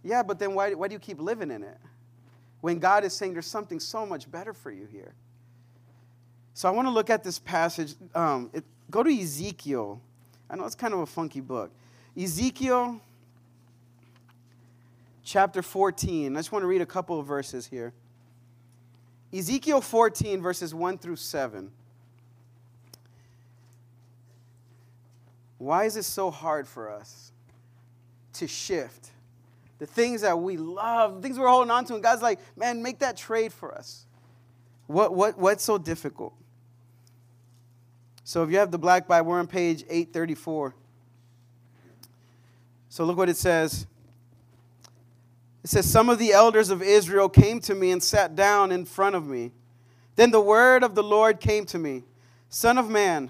Yeah, 0.04 0.22
but 0.22 0.38
then 0.38 0.54
why, 0.54 0.76
why 0.76 0.88
do 0.88 0.94
you 0.94 1.00
keep 1.00 1.20
living 1.20 1.50
in 1.50 1.64
it? 1.64 1.78
When 2.62 2.78
God 2.78 3.04
is 3.04 3.14
saying 3.14 3.34
there's 3.34 3.48
something 3.48 3.80
so 3.80 4.06
much 4.06 4.30
better 4.30 4.54
for 4.54 4.70
you 4.70 4.86
here. 4.86 5.16
So 6.54 6.70
I 6.70 6.72
want 6.72 6.88
to 6.88 6.92
look 6.92 7.10
at 7.10 7.24
this 7.24 7.40
passage. 7.40 7.96
Um, 8.14 8.52
it, 8.54 8.64
go 8.92 9.02
to 9.02 9.12
Ezekiel. 9.12 10.00
I 10.48 10.56
know 10.56 10.66
it's 10.66 10.76
kind 10.76 10.94
of 10.94 11.00
a 11.00 11.08
funky 11.08 11.40
book. 11.40 11.72
Ezekiel 12.16 13.02
chapter 15.24 15.64
14. 15.64 16.36
I 16.36 16.40
just 16.40 16.52
want 16.52 16.62
to 16.62 16.68
read 16.68 16.82
a 16.82 16.86
couple 16.86 17.20
of 17.20 17.26
verses 17.26 17.66
here. 17.66 17.92
Ezekiel 19.34 19.82
14, 19.82 20.42
verses 20.42 20.76
1 20.76 21.00
through 21.00 21.16
7. 21.16 21.72
Why 25.62 25.86
is 25.86 25.95
it 25.95 26.06
so 26.06 26.32
hard 26.32 26.67
for 26.67 26.89
us 26.89 27.32
to 28.34 28.47
shift? 28.47 29.12
The 29.78 29.86
things 29.86 30.21
that 30.21 30.39
we 30.39 30.58
love, 30.58 31.17
the 31.17 31.21
things 31.21 31.38
we're 31.38 31.47
holding 31.47 31.69
on 31.69 31.86
to, 31.86 31.93
and 31.93 32.02
God's 32.02 32.24
like, 32.24 32.39
man, 32.58 32.82
make 32.82 32.97
that 33.00 33.15
trade 33.15 33.54
for 33.54 33.71
us. 33.71 34.08
What, 34.88 35.13
what, 35.13 35.38
what's 35.38 35.63
so 35.63 35.78
difficult? 35.78 36.34
So 38.24 38.41
if 38.41 38.50
you 38.50 38.58
have 38.58 38.71
the 38.71 38.80
Black 38.80 39.08
Bible, 39.08 39.30
we're 39.30 39.39
on 39.39 39.45
page 39.45 39.84
834. 39.84 40.74
So 42.89 43.06
look 43.06 43.17
what 43.17 43.30
it 43.30 43.38
says. 43.38 43.86
It 45.63 45.69
says, 45.69 45.88
Some 45.88 46.10
of 46.10 46.17
the 46.17 46.32
elders 46.32 46.71
of 46.71 46.82
Israel 46.82 47.30
came 47.30 47.60
to 47.62 47.76
me 47.76 47.91
and 47.91 48.02
sat 48.02 48.36
down 48.36 48.71
in 48.71 48.84
front 48.84 49.15
of 49.15 49.28
me. 49.28 49.52
Then 50.15 50.32
the 50.32 50.41
word 50.41 50.84
of 50.84 50.95
the 50.95 51.04
Lord 51.04 51.39
came 51.39 51.67
to 51.67 51.78
me 51.78 52.02
Son 52.50 52.80
of 52.80 52.89
man, 52.89 53.30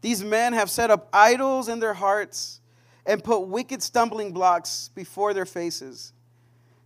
these 0.00 0.22
men 0.22 0.52
have 0.52 0.70
set 0.70 0.90
up 0.90 1.08
idols 1.12 1.68
in 1.68 1.80
their 1.80 1.94
hearts 1.94 2.60
and 3.04 3.22
put 3.22 3.40
wicked 3.40 3.82
stumbling 3.82 4.32
blocks 4.32 4.90
before 4.94 5.34
their 5.34 5.46
faces. 5.46 6.12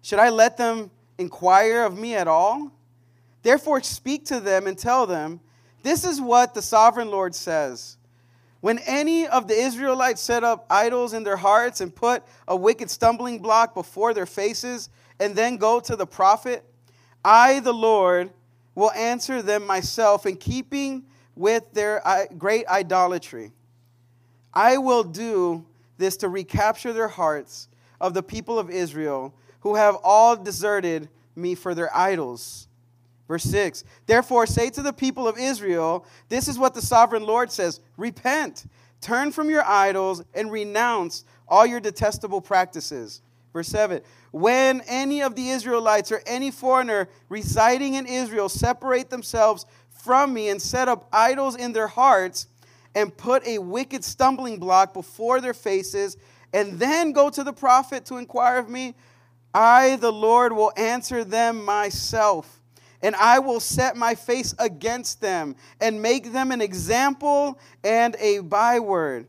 Should 0.03 0.19
I 0.19 0.31
let 0.31 0.57
them 0.57 0.91
inquire 1.19 1.85
of 1.85 1.99
me 1.99 2.15
at 2.15 2.29
all? 2.29 2.73
Therefore, 3.43 3.83
speak 3.83 4.25
to 4.27 4.41
them 4.41 4.67
and 4.67 4.79
tell 4.79 5.07
them, 5.07 5.41
This 5.83 6.05
is 6.05 6.21
what 6.21 6.55
the 6.55 6.63
sovereign 6.63 7.11
Lord 7.11 7.35
says. 7.35 7.97
When 8.61 8.79
any 8.81 9.27
of 9.27 9.49
the 9.49 9.55
Israelites 9.55 10.21
set 10.21 10.45
up 10.45 10.67
idols 10.71 11.13
in 11.13 11.25
their 11.25 11.37
hearts 11.37 11.81
and 11.81 11.95
put 11.95 12.23
a 12.47 12.55
wicked 12.55 12.89
stumbling 12.89 13.41
block 13.41 13.75
before 13.75 14.15
their 14.15 14.27
faces 14.27 14.89
and 15.19 15.35
then 15.35 15.57
go 15.57 15.81
to 15.81 15.97
the 15.97 16.07
prophet, 16.07 16.65
I, 17.25 17.59
the 17.59 17.75
Lord, 17.75 18.31
will 18.77 18.93
answer 18.93 19.43
them 19.43 19.67
myself 19.67 20.27
in 20.27 20.37
keeping 20.37 21.05
with 21.35 21.73
their 21.73 22.07
uh, 22.07 22.27
great 22.37 22.67
idolatry. 22.67 23.53
I 24.53 24.79
will 24.79 25.05
do 25.05 25.65
this 25.99 26.17
to 26.19 26.29
recapture 26.29 26.93
their 26.93 27.09
hearts 27.09 27.69
of 28.01 28.15
the 28.15 28.23
people 28.23 28.59
of 28.59 28.71
Israel 28.71 29.35
who 29.61 29.77
have 29.77 29.97
all 30.03 30.37
deserted 30.37 31.09
me 31.35 31.55
for 31.55 31.75
their 31.75 31.95
idols. 31.97 32.69
Verse 33.29 33.45
6 33.45 33.85
Therefore, 34.07 34.47
say 34.47 34.69
to 34.71 34.83
the 34.83 34.93
people 34.93 35.27
of 35.27 35.39
Israel, 35.39 36.05
This 36.29 36.49
is 36.49 36.59
what 36.59 36.75
the 36.75 36.83
sovereign 36.83 37.25
Lord 37.25 37.51
says 37.51 37.81
Repent, 37.97 38.67
turn 39.01 39.33
from 39.33 39.49
your 39.49 39.65
idols, 39.65 40.23
and 40.35 40.51
renounce 40.51 41.25
all 41.49 41.65
your 41.65 41.81
detestable 41.81 42.41
practices. 42.41 43.23
Verse 43.53 43.69
7 43.69 44.01
When 44.33 44.83
any 44.87 45.23
of 45.23 45.35
the 45.37 45.51
Israelites 45.51 46.11
or 46.11 46.23
any 46.27 46.51
foreigner 46.51 47.09
residing 47.29 47.95
in 47.95 48.07
Israel 48.07 48.49
separate 48.49 49.11
themselves 49.11 49.67
from 50.03 50.35
me 50.35 50.49
and 50.49 50.61
set 50.61 50.89
up 50.89 51.09
idols 51.13 51.57
in 51.57 51.73
their 51.73 51.87
hearts 51.87 52.49
and 52.95 53.17
put 53.17 53.47
a 53.47 53.59
wicked 53.59 54.05
stumbling 54.05 54.59
block 54.59 54.93
before 54.93 55.41
their 55.41 55.55
faces 55.55 56.17
and 56.53 56.79
then 56.79 57.13
go 57.13 57.31
to 57.31 57.45
the 57.45 57.53
prophet 57.53 58.05
to 58.07 58.17
inquire 58.17 58.59
of 58.59 58.69
me, 58.69 58.95
I, 59.55 59.97
the 59.97 60.13
Lord, 60.13 60.53
will 60.53 60.73
answer 60.77 61.25
them 61.25 61.65
myself. 61.65 62.61
And 63.01 63.15
I 63.17 63.39
will 63.39 63.61
set 63.61 63.97
my 63.97 64.15
face 64.15 64.55
against 64.59 65.21
them 65.21 65.57
and 65.81 66.03
make 66.03 66.33
them 66.33 66.53
an 66.53 66.61
example 66.61 67.59
and 67.83 68.17
a 68.21 68.41
byword. 68.41 69.27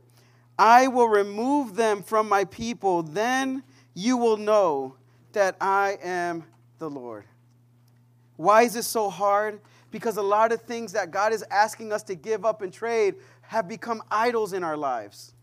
I 0.60 0.88
will 0.88 1.08
remove 1.08 1.76
them 1.76 2.04
from 2.04 2.30
my 2.30 2.46
people. 2.46 3.04
Then 3.04 3.64
you 3.94 4.18
will 4.18 4.38
know 4.38 4.96
that 5.32 5.56
I 5.60 5.98
am 6.04 6.44
the 6.78 6.90
Lord. 6.90 7.26
Why 8.36 8.64
is 8.64 8.74
this 8.74 8.88
so 8.88 9.10
hard? 9.10 9.60
Because 9.94 10.18
a 10.18 10.24
lot 10.24 10.52
of 10.52 10.60
things 10.60 10.94
that 10.94 11.12
God 11.12 11.32
is 11.34 11.46
asking 11.52 11.94
us 11.94 12.02
to 12.04 12.16
give 12.16 12.46
up 12.46 12.64
and 12.64 12.74
trade 12.74 13.14
have 13.42 13.68
become 13.68 14.02
idols 14.10 14.52
in 14.52 14.64
our 14.64 14.76
lives. 14.76 15.36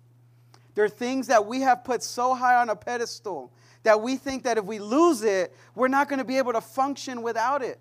There 0.75 0.85
are 0.85 0.89
things 0.89 1.29
that 1.29 1.47
we 1.47 1.61
have 1.61 1.85
put 1.85 2.03
so 2.03 2.35
high 2.35 2.57
on 2.57 2.69
a 2.69 2.75
pedestal 2.75 3.53
that 3.85 4.03
we 4.03 4.17
think 4.17 4.43
that 4.43 4.59
if 4.59 4.65
we 4.65 4.81
lose 4.81 5.23
it, 5.23 5.55
we're 5.77 5.87
not 5.87 6.09
going 6.09 6.19
to 6.19 6.25
be 6.25 6.37
able 6.37 6.53
to 6.53 6.61
function 6.61 7.23
without 7.23 7.63
it. 7.63 7.79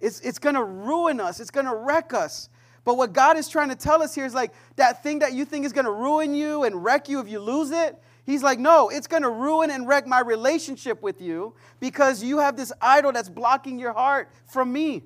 It's, 0.00 0.20
it's 0.20 0.38
going 0.38 0.54
to 0.54 0.62
ruin 0.62 1.18
us, 1.18 1.40
it's 1.40 1.50
going 1.50 1.66
to 1.66 1.74
wreck 1.74 2.14
us. 2.14 2.48
But 2.84 2.96
what 2.96 3.12
God 3.12 3.36
is 3.36 3.48
trying 3.48 3.70
to 3.70 3.76
tell 3.76 4.00
us 4.00 4.14
here 4.14 4.24
is 4.24 4.34
like 4.34 4.52
that 4.76 5.02
thing 5.02 5.18
that 5.20 5.32
you 5.32 5.44
think 5.44 5.66
is 5.66 5.72
going 5.72 5.86
to 5.86 5.92
ruin 5.92 6.36
you 6.36 6.62
and 6.62 6.84
wreck 6.84 7.08
you 7.08 7.18
if 7.18 7.28
you 7.28 7.40
lose 7.40 7.72
it. 7.72 8.00
He's 8.24 8.44
like, 8.44 8.60
no, 8.60 8.90
it's 8.90 9.08
going 9.08 9.24
to 9.24 9.30
ruin 9.30 9.72
and 9.72 9.88
wreck 9.88 10.06
my 10.06 10.20
relationship 10.20 11.02
with 11.02 11.20
you 11.20 11.54
because 11.80 12.22
you 12.22 12.38
have 12.38 12.56
this 12.56 12.72
idol 12.80 13.10
that's 13.10 13.28
blocking 13.28 13.80
your 13.80 13.92
heart 13.92 14.30
from 14.46 14.72
me. 14.72 15.02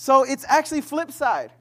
So 0.00 0.22
it's 0.22 0.46
actually 0.48 0.80
flip 0.80 1.12
side. 1.12 1.52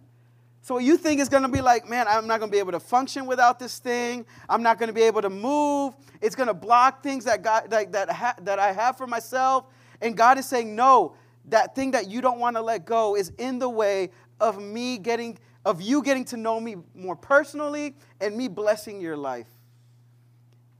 So 0.62 0.78
you 0.78 0.96
think 0.96 1.20
it's 1.20 1.28
going 1.28 1.44
to 1.44 1.50
be 1.50 1.60
like, 1.60 1.90
man, 1.90 2.08
I'm 2.08 2.26
not 2.26 2.40
going 2.40 2.50
to 2.50 2.56
be 2.56 2.60
able 2.60 2.72
to 2.72 2.80
function 2.80 3.26
without 3.26 3.60
this 3.60 3.80
thing. 3.80 4.26
I'm 4.48 4.64
not 4.64 4.80
going 4.80 4.88
to 4.88 4.94
be 4.94 5.02
able 5.02 5.22
to 5.22 5.30
move. 5.30 5.94
It's 6.22 6.38
going 6.38 6.48
to 6.48 6.54
block 6.54 7.04
things 7.04 7.26
that 7.26 7.42
God 7.42 7.70
that 7.70 7.92
that, 7.92 8.10
ha- 8.10 8.36
that 8.44 8.58
I 8.58 8.72
have 8.72 8.98
for 8.98 9.08
myself. 9.08 9.66
And 10.00 10.16
God 10.16 10.38
is 10.38 10.46
saying, 10.46 10.74
no, 10.74 11.18
that 11.50 11.76
thing 11.76 11.92
that 11.92 12.08
you 12.10 12.22
don't 12.22 12.40
want 12.40 12.56
to 12.56 12.62
let 12.62 12.86
go 12.86 13.18
is 13.18 13.34
in 13.38 13.60
the 13.60 13.68
way 13.68 14.10
of 14.40 14.58
me 14.58 15.00
getting 15.00 15.38
of 15.66 15.82
you 15.82 16.02
getting 16.02 16.24
to 16.26 16.38
know 16.38 16.62
me 16.62 16.78
more 16.96 17.18
personally 17.18 17.94
and 18.22 18.38
me 18.38 18.48
blessing 18.48 19.02
your 19.02 19.18
life. 19.18 19.48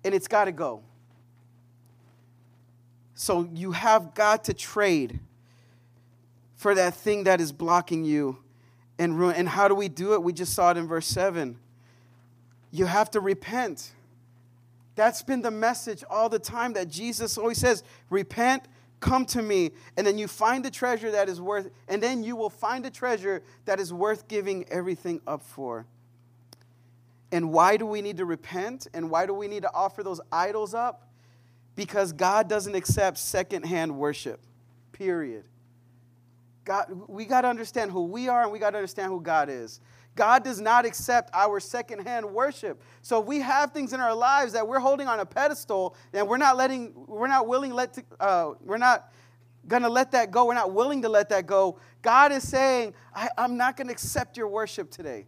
And 0.06 0.16
it's 0.16 0.30
got 0.30 0.46
to 0.46 0.54
go. 0.54 0.82
So 3.16 3.50
you 3.54 3.74
have 3.74 4.14
got 4.14 4.46
to 4.46 4.54
trade 4.54 5.20
for 6.60 6.76
that 6.76 6.94
thing 6.94 7.24
that 7.24 7.40
is 7.40 7.54
blocking 7.54 8.04
you 8.04 8.38
and 8.98 9.18
ruin. 9.18 9.34
And 9.38 9.48
how 9.48 9.70
do 9.70 9.76
we 9.76 9.88
do 9.88 10.14
it? 10.14 10.22
We 10.22 10.34
just 10.34 10.54
saw 10.54 10.72
it 10.72 10.78
in 10.78 10.90
verse 10.90 11.08
7. 11.08 11.58
You 12.70 12.86
have 12.86 13.10
to 13.12 13.22
repent. 13.22 13.92
That's 14.96 15.24
been 15.24 15.42
the 15.42 15.52
message 15.52 16.04
all 16.10 16.28
the 16.28 16.38
time 16.38 16.74
that 16.74 16.90
Jesus 16.90 17.38
always 17.38 17.60
says, 17.60 17.82
repent, 18.10 18.64
come 19.00 19.26
to 19.28 19.42
me, 19.42 19.72
and 19.96 20.06
then 20.06 20.18
you 20.18 20.28
find 20.28 20.66
the 20.66 20.70
treasure 20.70 21.10
that 21.12 21.30
is 21.30 21.40
worth, 21.40 21.70
and 21.88 22.04
then 22.04 22.26
you 22.26 22.36
will 22.36 22.50
find 22.50 22.86
a 22.86 22.90
treasure 22.90 23.42
that 23.64 23.80
is 23.80 23.94
worth 23.94 24.28
giving 24.28 24.68
everything 24.68 25.22
up 25.26 25.42
for. 25.42 25.86
And 27.32 27.54
why 27.54 27.78
do 27.78 27.86
we 27.86 28.02
need 28.02 28.18
to 28.18 28.26
repent? 28.26 28.88
And 28.94 29.10
why 29.10 29.26
do 29.26 29.34
we 29.34 29.48
need 29.48 29.62
to 29.62 29.74
offer 29.74 30.04
those 30.04 30.20
idols 30.30 30.74
up? 30.74 31.08
Because 31.78 32.12
God 32.12 32.50
doesn't 32.50 32.76
accept 32.76 33.18
secondhand 33.18 33.96
worship, 33.96 34.42
period. 34.92 35.46
God, 36.70 36.86
we 37.08 37.26
got 37.26 37.42
to 37.42 37.48
understand 37.48 37.90
who 37.90 38.04
we 38.04 38.28
are 38.28 38.44
and 38.44 38.52
we 38.52 38.60
got 38.60 38.70
to 38.70 38.78
understand 38.78 39.12
who 39.12 39.20
God 39.20 39.50
is. 39.50 39.82
God 40.16 40.44
does 40.44 40.62
not 40.62 40.86
accept 40.86 41.32
our 41.34 41.60
secondhand 41.60 42.24
worship. 42.24 42.84
So 43.02 43.20
we 43.20 43.40
have 43.40 43.72
things 43.72 43.92
in 43.92 44.00
our 44.00 44.14
lives 44.14 44.54
that 44.54 44.68
we're 44.68 44.78
holding 44.78 45.08
on 45.08 45.20
a 45.20 45.26
pedestal 45.26 45.96
and 46.14 46.28
we're 46.28 46.38
not 46.38 46.58
letting, 46.58 46.94
we're 47.08 47.26
not 47.26 47.48
willing, 47.48 47.74
let, 47.74 47.96
to, 47.96 48.04
uh, 48.20 48.54
we're 48.62 48.78
not 48.78 49.12
going 49.68 49.82
to 49.82 49.90
let 49.90 50.12
that 50.12 50.30
go. 50.30 50.46
We're 50.46 50.54
not 50.54 50.72
willing 50.72 51.02
to 51.02 51.10
let 51.10 51.30
that 51.30 51.48
go. 51.48 51.80
God 52.04 52.32
is 52.32 52.48
saying, 52.48 52.94
I, 53.16 53.30
I'm 53.36 53.58
not 53.58 53.76
going 53.76 53.88
to 53.88 53.94
accept 53.94 54.38
your 54.38 54.48
worship 54.48 54.92
today. 54.92 55.26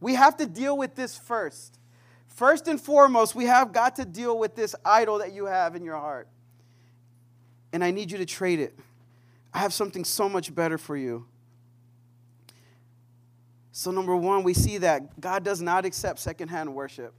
We 0.00 0.16
have 0.16 0.36
to 0.38 0.46
deal 0.46 0.76
with 0.76 0.96
this 0.96 1.16
first. 1.16 1.78
First 2.26 2.66
and 2.66 2.80
foremost, 2.80 3.36
we 3.36 3.44
have 3.44 3.72
got 3.72 3.94
to 3.94 4.04
deal 4.04 4.36
with 4.36 4.56
this 4.56 4.74
idol 4.84 5.18
that 5.18 5.32
you 5.32 5.46
have 5.46 5.76
in 5.76 5.84
your 5.84 5.98
heart. 5.98 6.26
And 7.72 7.84
I 7.84 7.92
need 7.92 8.10
you 8.10 8.18
to 8.18 8.26
trade 8.26 8.58
it. 8.58 8.76
I 9.54 9.58
have 9.58 9.72
something 9.72 10.04
so 10.04 10.28
much 10.28 10.54
better 10.54 10.78
for 10.78 10.96
you. 10.96 11.26
So, 13.72 13.90
number 13.90 14.14
one, 14.14 14.42
we 14.42 14.52
see 14.54 14.78
that 14.78 15.18
God 15.20 15.44
does 15.44 15.62
not 15.62 15.84
accept 15.84 16.18
secondhand 16.18 16.74
worship. 16.74 17.14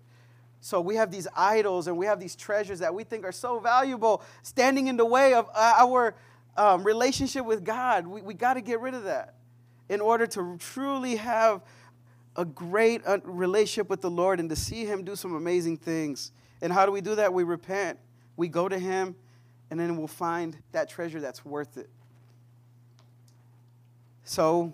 So, 0.62 0.80
we 0.80 0.96
have 0.96 1.12
these 1.12 1.28
idols 1.36 1.88
and 1.88 1.98
we 1.98 2.06
have 2.06 2.20
these 2.20 2.36
treasures 2.36 2.80
that 2.80 2.94
we 2.94 3.04
think 3.04 3.26
are 3.26 3.32
so 3.32 3.60
valuable 3.60 4.24
standing 4.44 4.88
in 4.88 4.98
the 4.98 5.06
way 5.06 5.34
of 5.34 5.50
uh, 5.54 5.74
our 5.78 6.16
um, 6.56 6.84
relationship 6.84 7.46
with 7.46 7.64
God. 7.64 8.06
We, 8.06 8.22
we 8.22 8.34
got 8.34 8.54
to 8.54 8.62
get 8.62 8.80
rid 8.80 8.94
of 8.94 9.06
that 9.06 9.36
in 9.90 10.00
order 10.00 10.28
to 10.28 10.58
truly 10.60 11.16
have 11.18 11.62
a 12.36 12.46
great 12.46 13.02
uh, 13.06 13.20
relationship 13.24 13.90
with 13.90 14.02
the 14.02 14.12
Lord 14.12 14.40
and 14.40 14.50
to 14.50 14.56
see 14.56 14.86
Him 14.86 15.04
do 15.04 15.16
some 15.16 15.36
amazing 15.36 15.78
things. 15.78 16.32
And 16.62 16.72
how 16.72 16.86
do 16.86 16.92
we 16.92 17.02
do 17.02 17.16
that? 17.16 17.34
We 17.34 17.44
repent, 17.44 18.00
we 18.38 18.48
go 18.48 18.70
to 18.70 18.78
Him, 18.78 19.16
and 19.70 19.80
then 19.80 19.98
we'll 19.98 20.08
find 20.08 20.58
that 20.72 20.90
treasure 20.90 21.20
that's 21.20 21.44
worth 21.44 21.78
it. 21.78 21.90
So, 24.24 24.74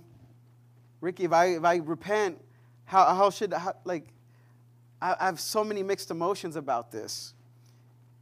Ricky, 1.01 1.25
if 1.25 1.33
I, 1.33 1.45
if 1.55 1.63
I 1.63 1.77
repent, 1.77 2.39
how, 2.85 3.13
how 3.15 3.29
should, 3.29 3.53
how, 3.53 3.73
like, 3.83 4.07
I, 5.01 5.15
I 5.19 5.25
have 5.25 5.39
so 5.39 5.63
many 5.63 5.83
mixed 5.83 6.11
emotions 6.11 6.55
about 6.55 6.91
this. 6.91 7.33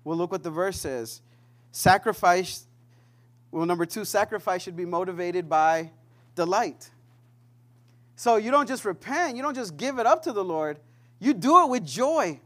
Well, 0.04 0.18
look 0.18 0.32
what 0.32 0.44
the 0.44 0.52
verse 0.52 0.80
says. 0.80 1.22
Sacrifice, 1.72 2.66
well, 3.52 3.66
number 3.66 3.86
two, 3.86 4.06
sacrifice 4.06 4.62
should 4.62 4.78
be 4.78 4.86
motivated 4.86 5.50
by 5.50 5.92
delight. 6.36 6.90
So 8.16 8.38
you 8.38 8.52
don't 8.52 8.68
just 8.68 8.86
repent, 8.86 9.36
you 9.36 9.44
don't 9.44 9.56
just 9.56 9.78
give 9.78 10.00
it 10.00 10.06
up 10.06 10.24
to 10.24 10.34
the 10.34 10.44
Lord, 10.44 10.80
you 11.20 11.34
do 11.34 11.63
it 11.63 11.70
with 11.70 11.86
joy 11.86 12.40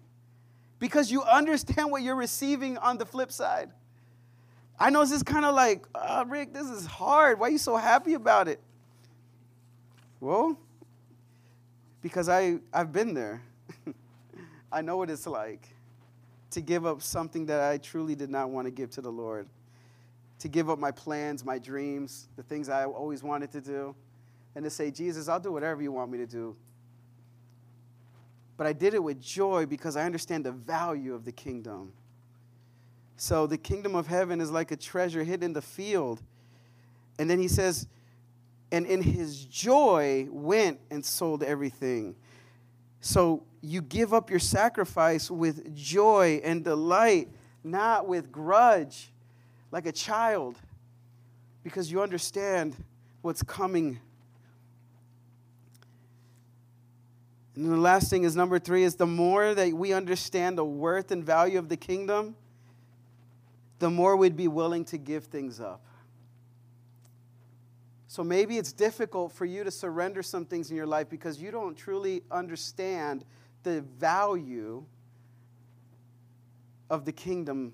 because 0.80 1.12
you 1.12 1.24
understand 1.24 1.91
what 1.91 2.02
you're 2.02 2.15
receiving 2.15 2.78
on 2.78 2.98
the 2.98 3.06
flip 3.06 3.32
side. 3.32 3.70
I 4.80 4.89
know 4.89 5.02
this 5.02 5.12
is 5.12 5.24
kind 5.24 5.46
of 5.46 5.54
like, 5.54 5.86
oh, 5.94 6.26
Rick, 6.26 6.54
this 6.54 6.67
is 6.67 6.86
hard. 6.86 7.39
Why 7.39 7.48
are 7.48 7.52
you 7.52 7.60
so 7.60 7.78
happy 7.78 8.15
about 8.15 8.48
it? 8.48 8.60
Well, 10.21 10.55
because 12.01 12.29
I, 12.29 12.60
I've 12.71 12.93
been 12.93 13.15
there. 13.15 13.41
I 14.71 14.81
know 14.81 14.95
what 14.95 15.10
it's 15.10 15.25
like 15.25 15.67
to 16.51 16.62
give 16.62 16.86
up 16.86 17.01
something 17.01 17.47
that 17.47 17.60
I 17.60 17.79
truly 17.79 18.13
did 18.13 18.29
not 18.29 18.51
want 18.51 18.67
to 18.67 18.71
give 18.71 18.91
to 18.91 19.01
the 19.01 19.12
Lord, 19.12 19.47
to 20.39 20.47
give 20.47 20.69
up 20.69 20.77
my 20.77 20.91
plans, 20.91 21.43
my 21.43 21.57
dreams, 21.57 22.27
the 22.36 22.43
things 22.43 22.69
I 22.69 22.86
always 22.86 23.23
wanted 23.23 23.51
to 23.53 23.62
do, 23.62 23.95
and 24.55 24.63
to 24.63 24.69
say, 24.69 24.91
Jesus, 24.91 25.27
I'll 25.27 25.39
do 25.39 25.51
whatever 25.51 25.81
you 25.81 25.91
want 25.91 26.12
me 26.12 26.19
to 26.19 26.27
do. 26.27 26.55
But 28.57 28.67
I 28.67 28.73
did 28.73 28.93
it 28.93 29.01
with 29.01 29.19
joy 29.19 29.65
because 29.65 29.95
I 29.95 30.05
understand 30.05 30.45
the 30.45 30.51
value 30.51 31.15
of 31.15 31.25
the 31.25 31.31
kingdom. 31.31 31.93
So 33.17 33.47
the 33.47 33.57
kingdom 33.57 33.95
of 33.95 34.05
heaven 34.05 34.39
is 34.39 34.51
like 34.51 34.71
a 34.71 34.75
treasure 34.75 35.23
hidden 35.23 35.45
in 35.45 35.53
the 35.53 35.63
field. 35.63 36.21
And 37.17 37.27
then 37.27 37.39
he 37.39 37.47
says, 37.47 37.88
and 38.71 38.86
in 38.86 39.01
his 39.01 39.45
joy 39.45 40.27
went 40.31 40.79
and 40.89 41.03
sold 41.03 41.43
everything. 41.43 42.15
So 43.01 43.43
you 43.62 43.81
give 43.81 44.13
up 44.13 44.29
your 44.29 44.39
sacrifice 44.39 45.29
with 45.29 45.75
joy 45.75 46.39
and 46.43 46.63
delight, 46.63 47.29
not 47.63 48.07
with 48.07 48.31
grudge, 48.31 49.12
like 49.71 49.86
a 49.86 49.91
child, 49.91 50.57
because 51.63 51.91
you 51.91 52.01
understand 52.01 52.75
what's 53.21 53.43
coming. 53.43 53.99
And 57.55 57.71
the 57.71 57.77
last 57.77 58.10
thing 58.10 58.23
is 58.23 58.36
number 58.36 58.60
three 58.60 58.84
is 58.84 58.95
the 58.95 59.05
more 59.05 59.53
that 59.53 59.73
we 59.73 59.93
understand 59.93 60.57
the 60.57 60.65
worth 60.65 61.12
and 61.12 61.23
value 61.23 61.60
of 61.60 61.69
the 61.69 61.77
kingdom, 61.77 62.36
the 63.79 63.89
more 63.89 64.15
we'd 64.15 64.38
be 64.38 64.47
willing 64.47 64.86
to 64.86 64.97
give 64.97 65.25
things 65.25 65.60
up. 65.60 65.81
So 68.12 68.26
maybe 68.26 68.58
it's 68.58 68.74
difficult 68.74 69.32
for 69.32 69.45
you 69.45 69.63
to 69.63 69.71
surrender 69.71 70.21
some 70.21 70.43
things 70.43 70.69
in 70.69 70.76
your 70.76 70.86
life 70.86 71.08
because 71.08 71.41
you 71.41 71.50
don't 71.50 71.78
truly 71.78 72.24
understand 72.30 73.24
the 73.63 73.80
value 73.80 74.84
of 76.89 77.06
the 77.06 77.13
kingdom. 77.13 77.74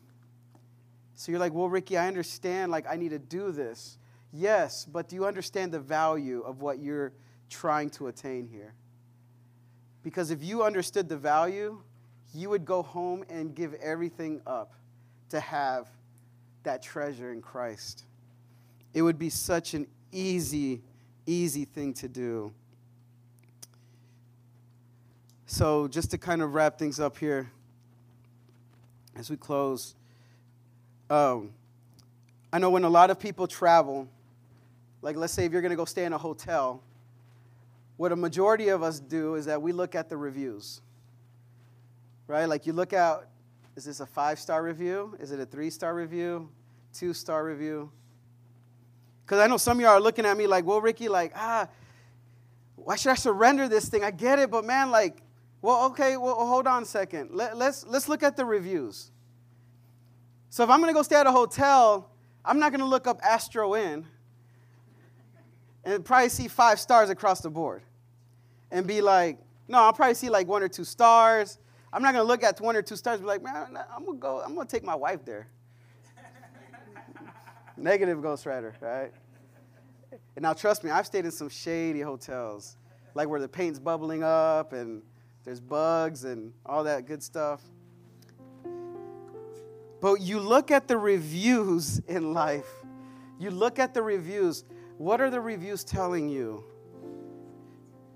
So 1.15 1.31
you're 1.31 1.39
like, 1.39 1.55
well, 1.55 1.69
Ricky, 1.69 1.97
I 1.97 2.07
understand, 2.07 2.71
like, 2.71 2.85
I 2.87 2.97
need 2.97 3.09
to 3.09 3.17
do 3.17 3.51
this. 3.51 3.97
Yes, 4.31 4.85
but 4.85 5.09
do 5.09 5.15
you 5.15 5.25
understand 5.25 5.71
the 5.71 5.79
value 5.79 6.41
of 6.41 6.61
what 6.61 6.77
you're 6.77 7.13
trying 7.49 7.89
to 7.89 8.05
attain 8.05 8.45
here? 8.45 8.75
Because 10.03 10.29
if 10.29 10.43
you 10.43 10.63
understood 10.63 11.09
the 11.09 11.17
value, 11.17 11.81
you 12.31 12.51
would 12.51 12.63
go 12.63 12.83
home 12.83 13.25
and 13.27 13.55
give 13.55 13.73
everything 13.73 14.41
up 14.45 14.75
to 15.29 15.39
have 15.39 15.89
that 16.61 16.83
treasure 16.83 17.33
in 17.33 17.41
Christ. 17.41 18.03
It 18.93 19.01
would 19.01 19.17
be 19.17 19.31
such 19.31 19.73
an 19.73 19.87
easy, 20.11 20.81
easy 21.25 21.65
thing 21.65 21.93
to 21.95 22.07
do. 22.07 22.51
So, 25.45 25.87
just 25.87 26.11
to 26.11 26.17
kind 26.17 26.41
of 26.41 26.53
wrap 26.53 26.77
things 26.77 26.99
up 26.99 27.17
here 27.17 27.49
as 29.15 29.29
we 29.29 29.37
close, 29.37 29.95
um, 31.09 31.51
I 32.51 32.59
know 32.59 32.69
when 32.69 32.83
a 32.83 32.89
lot 32.89 33.09
of 33.09 33.19
people 33.19 33.47
travel, 33.47 34.07
like 35.01 35.15
let's 35.15 35.33
say 35.33 35.45
if 35.45 35.51
you're 35.51 35.61
going 35.61 35.71
to 35.71 35.77
go 35.77 35.85
stay 35.85 36.05
in 36.05 36.13
a 36.13 36.17
hotel, 36.17 36.81
what 37.97 38.11
a 38.11 38.15
majority 38.15 38.69
of 38.69 38.83
us 38.83 38.99
do 38.99 39.35
is 39.35 39.45
that 39.45 39.61
we 39.61 39.71
look 39.71 39.95
at 39.95 40.09
the 40.09 40.17
reviews, 40.17 40.81
right? 42.27 42.45
Like 42.45 42.65
you 42.65 42.73
look 42.73 42.93
out, 42.93 43.27
is 43.75 43.85
this 43.85 43.99
a 43.99 44.05
five 44.05 44.39
star 44.39 44.63
review? 44.63 45.15
Is 45.19 45.31
it 45.31 45.39
a 45.39 45.45
three 45.45 45.69
star 45.69 45.95
review? 45.95 46.49
Two 46.93 47.13
star 47.13 47.45
review? 47.45 47.91
Because 49.27 49.39
I 49.39 49.47
know 49.47 49.57
some 49.57 49.77
of 49.77 49.81
y'all 49.81 49.89
are 49.91 49.99
looking 49.99 50.25
at 50.25 50.37
me 50.37 50.47
like, 50.47 50.63
well, 50.63 50.79
Ricky, 50.79 51.09
like, 51.09 51.33
ah, 51.35 51.67
why 52.77 52.95
should 52.95 53.11
I 53.11 53.15
surrender 53.15 53.67
this 53.67 53.89
thing? 53.89 54.01
I 54.01 54.09
get 54.09 54.39
it, 54.39 54.49
but 54.49 54.63
man, 54.63 54.89
like, 54.89 55.21
well, 55.61 55.87
okay, 55.87 56.15
well, 56.15 56.33
hold 56.35 56.65
on 56.65 56.83
a 56.83 56.85
second. 56.85 57.31
Let, 57.31 57.57
let's, 57.57 57.85
let's 57.85 58.07
look 58.07 58.23
at 58.23 58.37
the 58.37 58.45
reviews. 58.45 59.11
So 60.49 60.63
if 60.63 60.69
I'm 60.69 60.79
going 60.79 60.91
to 60.91 60.93
go 60.93 61.03
stay 61.03 61.17
at 61.17 61.27
a 61.27 61.31
hotel, 61.31 62.09
I'm 62.45 62.57
not 62.57 62.71
going 62.71 62.79
to 62.79 62.87
look 62.87 63.05
up 63.05 63.19
Astro 63.21 63.75
Inn 63.75 64.05
and 65.83 66.05
probably 66.05 66.29
see 66.29 66.47
five 66.47 66.79
stars 66.79 67.09
across 67.09 67.41
the 67.41 67.49
board 67.49 67.81
and 68.71 68.87
be 68.87 69.01
like, 69.01 69.39
no, 69.67 69.79
I'll 69.79 69.91
probably 69.91 70.13
see 70.13 70.29
like 70.29 70.47
one 70.47 70.63
or 70.63 70.69
two 70.69 70.85
stars. 70.85 71.59
I'm 71.91 72.01
not 72.01 72.13
going 72.13 72.23
to 72.23 72.27
look 72.27 72.43
at 72.43 72.61
one 72.61 72.77
or 72.77 72.81
two 72.81 72.95
stars 72.95 73.15
and 73.15 73.23
be 73.23 73.27
like, 73.27 73.43
man, 73.43 73.77
I'm 73.93 74.05
going 74.05 74.19
to 74.19 74.21
go, 74.21 74.41
I'm 74.41 74.55
going 74.55 74.65
to 74.65 74.71
take 74.71 74.85
my 74.85 74.95
wife 74.95 75.25
there. 75.25 75.47
Negative 77.77 78.17
ghostwriter, 78.17 78.73
right? 78.81 79.11
And 80.35 80.43
now 80.43 80.53
trust 80.53 80.83
me, 80.83 80.89
I've 80.89 81.05
stayed 81.05 81.25
in 81.25 81.31
some 81.31 81.49
shady 81.49 82.01
hotels 82.01 82.77
like 83.13 83.29
where 83.29 83.39
the 83.39 83.47
paint's 83.47 83.79
bubbling 83.79 84.23
up 84.23 84.73
and 84.73 85.01
there's 85.43 85.59
bugs 85.59 86.23
and 86.23 86.53
all 86.65 86.83
that 86.83 87.07
good 87.07 87.23
stuff. 87.23 87.61
But 89.99 90.21
you 90.21 90.39
look 90.39 90.69
at 90.69 90.87
the 90.87 90.97
reviews 90.97 91.99
in 92.07 92.33
life. 92.33 92.69
You 93.39 93.49
look 93.49 93.79
at 93.79 93.93
the 93.93 94.01
reviews. 94.01 94.65
What 94.97 95.21
are 95.21 95.29
the 95.29 95.41
reviews 95.41 95.83
telling 95.83 96.29
you? 96.29 96.63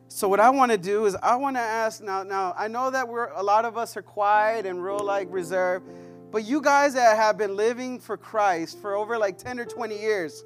So 0.08 0.28
what 0.28 0.40
I 0.40 0.50
want 0.50 0.72
to 0.72 0.78
do 0.78 1.06
is 1.06 1.16
I 1.16 1.36
want 1.38 1.56
to 1.56 1.62
ask 1.62 2.04
now. 2.04 2.24
Now 2.24 2.54
I 2.58 2.68
know 2.68 2.92
that 2.92 3.08
we're 3.08 3.32
a 3.32 3.42
lot 3.42 3.66
of 3.66 3.78
us 3.78 3.96
are 3.96 4.02
quiet 4.02 4.66
and 4.66 4.84
real 4.84 5.00
like 5.00 5.28
reserved, 5.32 5.88
but 6.32 6.46
you 6.46 6.62
guys 6.62 6.94
that 6.94 7.18
have 7.18 7.38
been 7.38 7.56
living 7.56 8.00
for 8.00 8.18
Christ 8.18 8.80
for 8.82 8.96
over 8.96 9.18
like 9.18 9.38
10 9.38 9.60
or 9.60 9.66
20 9.66 10.00
years, 10.00 10.44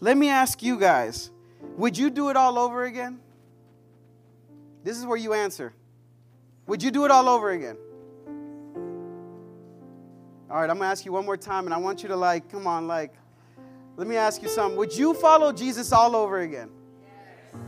let 0.00 0.16
me 0.16 0.28
ask 0.28 0.62
you 0.62 0.78
guys, 0.78 1.30
would 1.76 1.96
you 1.96 2.10
do 2.10 2.28
it 2.28 2.36
all 2.36 2.58
over 2.58 2.84
again? 2.84 3.20
This 4.82 4.98
is 4.98 5.06
where 5.06 5.16
you 5.16 5.32
answer. 5.32 5.72
Would 6.66 6.82
you 6.82 6.90
do 6.90 7.04
it 7.04 7.10
all 7.10 7.28
over 7.28 7.50
again? 7.50 7.76
All 10.50 10.60
right, 10.60 10.68
I'm 10.68 10.76
gonna 10.76 10.90
ask 10.90 11.06
you 11.06 11.12
one 11.12 11.24
more 11.24 11.36
time, 11.36 11.64
and 11.64 11.72
I 11.72 11.78
want 11.78 12.02
you 12.02 12.08
to 12.08 12.16
like, 12.16 12.50
come 12.50 12.66
on, 12.66 12.86
like, 12.86 13.14
let 13.96 14.06
me 14.06 14.16
ask 14.16 14.42
you 14.42 14.48
something. 14.48 14.76
Would 14.76 14.94
you 14.94 15.14
follow 15.14 15.52
Jesus 15.52 15.92
all 15.92 16.16
over 16.16 16.40
again? 16.40 16.70
Yes. 17.00 17.62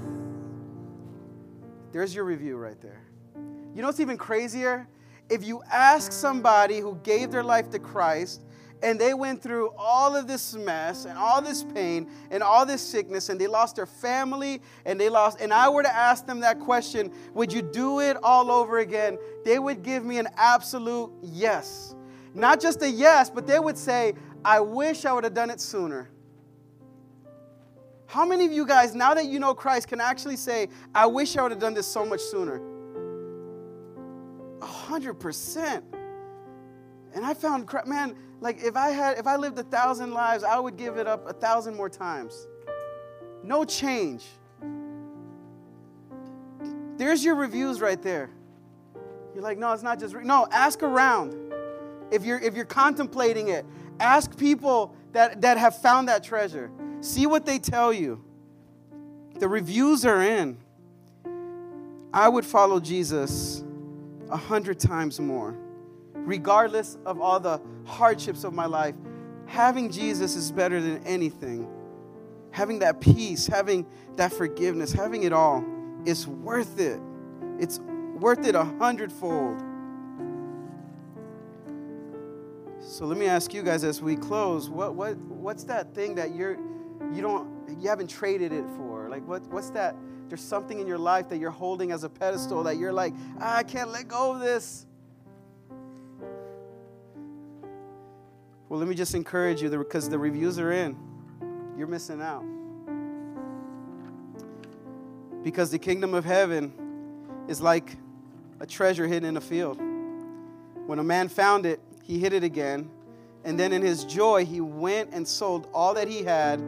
There's 1.92 2.14
your 2.14 2.24
review 2.24 2.56
right 2.56 2.80
there. 2.80 3.00
You 3.74 3.80
know 3.80 3.88
what's 3.88 4.00
even 4.00 4.16
crazier? 4.16 4.88
If 5.30 5.44
you 5.44 5.62
ask 5.70 6.12
somebody 6.12 6.80
who 6.80 6.98
gave 7.02 7.30
their 7.30 7.42
life 7.42 7.70
to 7.70 7.78
Christ 7.78 8.42
and 8.82 9.00
they 9.00 9.14
went 9.14 9.42
through 9.42 9.72
all 9.78 10.14
of 10.14 10.26
this 10.26 10.54
mess 10.54 11.06
and 11.06 11.16
all 11.16 11.40
this 11.40 11.64
pain 11.64 12.10
and 12.30 12.42
all 12.42 12.66
this 12.66 12.82
sickness 12.82 13.30
and 13.30 13.40
they 13.40 13.46
lost 13.46 13.76
their 13.76 13.86
family 13.86 14.60
and 14.84 15.00
they 15.00 15.08
lost 15.08 15.40
and 15.40 15.52
I 15.52 15.68
were 15.70 15.82
to 15.82 15.94
ask 15.94 16.26
them 16.26 16.40
that 16.40 16.60
question, 16.60 17.10
would 17.32 17.52
you 17.52 17.62
do 17.62 18.00
it 18.00 18.18
all 18.22 18.50
over 18.50 18.78
again? 18.78 19.16
They 19.44 19.58
would 19.58 19.82
give 19.82 20.04
me 20.04 20.18
an 20.18 20.28
absolute 20.36 21.10
yes. 21.22 21.94
Not 22.34 22.60
just 22.60 22.82
a 22.82 22.90
yes, 22.90 23.30
but 23.30 23.46
they 23.46 23.58
would 23.58 23.78
say, 23.78 24.14
I 24.44 24.60
wish 24.60 25.06
I 25.06 25.12
would 25.12 25.24
have 25.24 25.34
done 25.34 25.50
it 25.50 25.60
sooner. 25.60 26.10
How 28.06 28.26
many 28.26 28.44
of 28.44 28.52
you 28.52 28.66
guys, 28.66 28.94
now 28.94 29.14
that 29.14 29.26
you 29.26 29.38
know 29.38 29.54
Christ, 29.54 29.88
can 29.88 30.00
actually 30.00 30.36
say, 30.36 30.68
I 30.94 31.06
wish 31.06 31.36
I 31.36 31.42
would 31.42 31.52
have 31.52 31.60
done 31.60 31.74
this 31.74 31.86
so 31.86 32.04
much 32.04 32.20
sooner? 32.20 32.60
A 34.60 34.66
hundred 34.66 35.14
percent. 35.14 35.84
And 37.14 37.24
I 37.24 37.34
found, 37.34 37.68
man, 37.86 38.16
like 38.40 38.62
if 38.62 38.76
I 38.76 38.90
had, 38.90 39.18
if 39.18 39.26
I 39.26 39.36
lived 39.36 39.58
a 39.58 39.62
thousand 39.62 40.12
lives, 40.12 40.42
I 40.44 40.58
would 40.58 40.76
give 40.76 40.96
it 40.96 41.06
up 41.06 41.28
a 41.28 41.32
thousand 41.32 41.76
more 41.76 41.88
times. 41.88 42.46
No 43.42 43.64
change. 43.64 44.24
There's 46.96 47.24
your 47.24 47.34
reviews 47.34 47.80
right 47.80 48.00
there. 48.00 48.30
You're 49.34 49.42
like, 49.42 49.58
no, 49.58 49.72
it's 49.72 49.82
not 49.82 49.98
just, 49.98 50.14
re-. 50.14 50.24
no, 50.24 50.46
ask 50.50 50.82
around. 50.82 51.34
If 52.10 52.24
you're, 52.24 52.38
if 52.38 52.54
you're 52.54 52.64
contemplating 52.64 53.48
it, 53.48 53.66
ask 53.98 54.36
people 54.38 54.94
that, 55.12 55.40
that 55.42 55.58
have 55.58 55.80
found 55.80 56.08
that 56.08 56.22
treasure. 56.22 56.70
See 57.00 57.26
what 57.26 57.44
they 57.44 57.58
tell 57.58 57.92
you. 57.92 58.24
The 59.38 59.48
reviews 59.48 60.06
are 60.06 60.22
in. 60.22 60.58
I 62.12 62.28
would 62.28 62.46
follow 62.46 62.78
Jesus 62.78 63.64
a 64.30 64.36
hundred 64.36 64.78
times 64.78 65.20
more, 65.20 65.56
regardless 66.14 66.98
of 67.04 67.20
all 67.20 67.40
the 67.40 67.60
hardships 67.84 68.44
of 68.44 68.52
my 68.52 68.66
life. 68.66 68.94
Having 69.46 69.90
Jesus 69.90 70.36
is 70.36 70.50
better 70.50 70.80
than 70.80 71.04
anything. 71.06 71.68
Having 72.50 72.78
that 72.80 73.00
peace, 73.00 73.46
having 73.46 73.86
that 74.16 74.32
forgiveness, 74.32 74.92
having 74.92 75.24
it 75.24 75.32
all 75.32 75.64
is 76.06 76.26
worth 76.26 76.78
it. 76.78 77.00
It's 77.58 77.80
worth 78.18 78.46
it 78.46 78.54
a 78.54 78.64
hundredfold. 78.64 79.62
So 82.80 83.06
let 83.06 83.18
me 83.18 83.26
ask 83.26 83.52
you 83.52 83.62
guys 83.62 83.82
as 83.82 84.00
we 84.00 84.14
close, 84.14 84.68
what, 84.68 84.94
what, 84.94 85.16
what's 85.16 85.64
that 85.64 85.94
thing 85.94 86.14
that 86.14 86.34
you're, 86.34 86.58
you 87.12 87.22
don't, 87.22 87.48
you 87.80 87.88
haven't 87.88 88.08
traded 88.08 88.52
it 88.52 88.64
for? 88.76 88.93
Like 89.14 89.28
what, 89.28 89.42
what's 89.52 89.70
that? 89.70 89.94
There's 90.28 90.40
something 90.40 90.80
in 90.80 90.88
your 90.88 90.98
life 90.98 91.28
that 91.28 91.38
you're 91.38 91.52
holding 91.52 91.92
as 91.92 92.02
a 92.02 92.08
pedestal 92.08 92.64
that 92.64 92.78
you're 92.78 92.92
like, 92.92 93.14
ah, 93.40 93.58
I 93.58 93.62
can't 93.62 93.90
let 93.90 94.08
go 94.08 94.32
of 94.32 94.40
this. 94.40 94.86
Well, 98.68 98.80
let 98.80 98.88
me 98.88 98.96
just 98.96 99.14
encourage 99.14 99.62
you 99.62 99.70
because 99.70 100.08
the 100.08 100.18
reviews 100.18 100.58
are 100.58 100.72
in. 100.72 100.96
You're 101.78 101.86
missing 101.86 102.20
out. 102.20 102.44
Because 105.44 105.70
the 105.70 105.78
kingdom 105.78 106.12
of 106.12 106.24
heaven 106.24 106.72
is 107.46 107.60
like 107.60 107.96
a 108.58 108.66
treasure 108.66 109.06
hidden 109.06 109.28
in 109.28 109.36
a 109.36 109.40
field. 109.40 109.80
When 110.86 110.98
a 110.98 111.04
man 111.04 111.28
found 111.28 111.66
it, 111.66 111.78
he 112.02 112.18
hid 112.18 112.32
it 112.32 112.42
again. 112.42 112.90
And 113.44 113.60
then 113.60 113.72
in 113.72 113.80
his 113.80 114.04
joy, 114.04 114.44
he 114.44 114.60
went 114.60 115.12
and 115.12 115.28
sold 115.28 115.68
all 115.72 115.94
that 115.94 116.08
he 116.08 116.24
had 116.24 116.58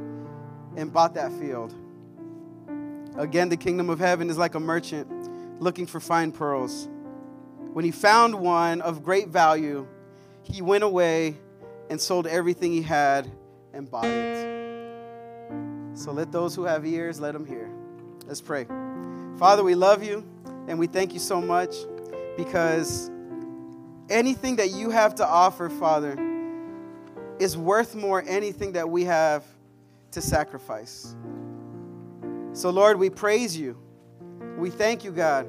and 0.77 0.93
bought 0.93 1.15
that 1.15 1.33
field. 1.41 1.75
Again, 3.19 3.49
the 3.49 3.57
kingdom 3.57 3.89
of 3.89 3.99
heaven 3.99 4.29
is 4.29 4.37
like 4.37 4.55
a 4.55 4.61
merchant 4.61 5.61
looking 5.61 5.87
for 5.87 6.01
fine 6.01 6.33
pearls. 6.33 6.89
When 7.73 7.85
he 7.85 7.91
found 7.91 8.35
one 8.35 8.81
of 8.83 9.03
great 9.03 9.29
value, 9.29 9.87
he 10.43 10.63
went 10.63 10.85
away 10.85 11.37
and 11.89 12.01
sold 12.01 12.27
everything 12.27 12.73
he 12.73 12.83
had 12.83 13.31
and 13.73 13.91
bought 13.91 14.07
it. 14.07 14.47
So 15.95 16.13
let 16.13 16.31
those 16.31 16.55
who 16.55 16.65
have 16.65 16.85
ears, 16.85 17.21
let 17.21 17.33
them 17.33 17.47
hear. 17.47 17.71
Let's 18.27 18.41
pray. 18.41 18.67
Father, 19.39 19.63
we 19.65 19.75
love 19.75 20.03
you 20.03 20.27
and 20.69 20.79
we 20.79 20.87
thank 20.87 21.15
you 21.15 21.19
so 21.19 21.41
much 21.41 21.75
because 22.37 23.11
anything 24.11 24.57
that 24.57 24.71
you 24.71 24.91
have 24.91 25.15
to 25.17 25.27
offer, 25.27 25.69
Father, 25.71 26.17
is 27.39 27.57
worth 27.57 27.95
more 27.95 28.23
anything 28.27 28.73
that 28.73 28.89
we 28.89 29.05
have 29.05 29.45
to 30.13 30.21
sacrifice. 30.21 31.15
So, 32.57 32.71
Lord, 32.71 32.99
we 32.99 33.11
praise 33.11 33.55
you. 33.55 33.77
We 34.57 34.71
thank 34.71 35.05
you, 35.05 35.11
God. 35.11 35.47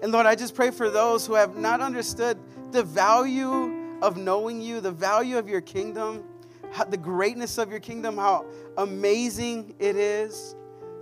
And 0.00 0.10
Lord, 0.10 0.24
I 0.24 0.34
just 0.34 0.54
pray 0.54 0.70
for 0.70 0.88
those 0.88 1.26
who 1.26 1.34
have 1.34 1.54
not 1.54 1.82
understood 1.82 2.38
the 2.70 2.82
value 2.82 3.98
of 4.00 4.16
knowing 4.16 4.62
you, 4.62 4.80
the 4.80 4.90
value 4.90 5.36
of 5.36 5.50
your 5.50 5.60
kingdom, 5.60 6.24
how, 6.70 6.84
the 6.84 6.96
greatness 6.96 7.58
of 7.58 7.70
your 7.70 7.78
kingdom, 7.78 8.16
how 8.16 8.46
amazing 8.78 9.74
it 9.78 9.96
is 9.96 10.56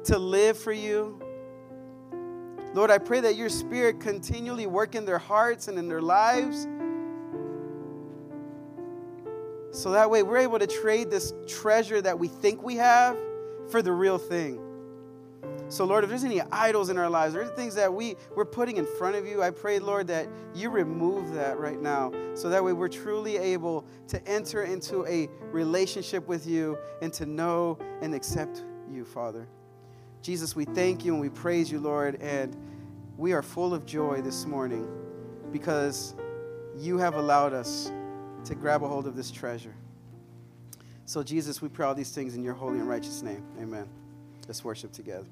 to 0.06 0.18
live 0.18 0.58
for 0.58 0.72
you. 0.72 1.22
Lord, 2.74 2.90
I 2.90 2.98
pray 2.98 3.20
that 3.20 3.36
your 3.36 3.48
spirit 3.48 4.00
continually 4.00 4.66
work 4.66 4.96
in 4.96 5.04
their 5.04 5.18
hearts 5.18 5.68
and 5.68 5.78
in 5.78 5.86
their 5.86 6.02
lives. 6.02 6.66
So 9.70 9.92
that 9.92 10.10
way 10.10 10.24
we're 10.24 10.38
able 10.38 10.58
to 10.58 10.66
trade 10.66 11.12
this 11.12 11.32
treasure 11.46 12.02
that 12.02 12.18
we 12.18 12.26
think 12.26 12.64
we 12.64 12.74
have 12.74 13.16
for 13.70 13.82
the 13.82 13.92
real 13.92 14.18
thing. 14.18 14.60
So, 15.68 15.84
Lord, 15.84 16.02
if 16.02 16.10
there's 16.10 16.24
any 16.24 16.40
idols 16.50 16.90
in 16.90 16.98
our 16.98 17.08
lives, 17.08 17.36
or 17.36 17.46
things 17.46 17.76
that 17.76 17.92
we, 17.92 18.16
we're 18.34 18.44
putting 18.44 18.76
in 18.76 18.86
front 18.98 19.14
of 19.14 19.24
you, 19.24 19.40
I 19.40 19.50
pray, 19.50 19.78
Lord, 19.78 20.08
that 20.08 20.28
you 20.52 20.68
remove 20.68 21.32
that 21.34 21.58
right 21.58 21.80
now. 21.80 22.12
So 22.34 22.48
that 22.48 22.62
way 22.62 22.72
we're 22.72 22.88
truly 22.88 23.36
able 23.36 23.84
to 24.08 24.28
enter 24.28 24.64
into 24.64 25.06
a 25.06 25.28
relationship 25.52 26.26
with 26.26 26.44
you 26.44 26.76
and 27.02 27.12
to 27.12 27.24
know 27.24 27.78
and 28.02 28.14
accept 28.14 28.64
you, 28.90 29.04
Father. 29.04 29.46
Jesus, 30.22 30.56
we 30.56 30.64
thank 30.64 31.04
you 31.04 31.12
and 31.12 31.20
we 31.20 31.28
praise 31.28 31.70
you, 31.70 31.78
Lord, 31.78 32.16
and 32.20 32.56
we 33.16 33.32
are 33.32 33.42
full 33.42 33.72
of 33.72 33.86
joy 33.86 34.20
this 34.20 34.46
morning 34.46 34.88
because 35.52 36.14
you 36.76 36.98
have 36.98 37.14
allowed 37.14 37.52
us 37.52 37.92
to 38.44 38.54
grab 38.56 38.82
a 38.82 38.88
hold 38.88 39.06
of 39.06 39.14
this 39.14 39.30
treasure. 39.30 39.74
So, 41.10 41.24
Jesus, 41.24 41.60
we 41.60 41.68
pray 41.68 41.86
all 41.86 41.94
these 41.96 42.12
things 42.12 42.36
in 42.36 42.44
your 42.44 42.54
holy 42.54 42.78
and 42.78 42.88
righteous 42.88 43.20
name. 43.20 43.44
Amen. 43.60 43.88
Let's 44.46 44.62
worship 44.62 44.92
together. 44.92 45.26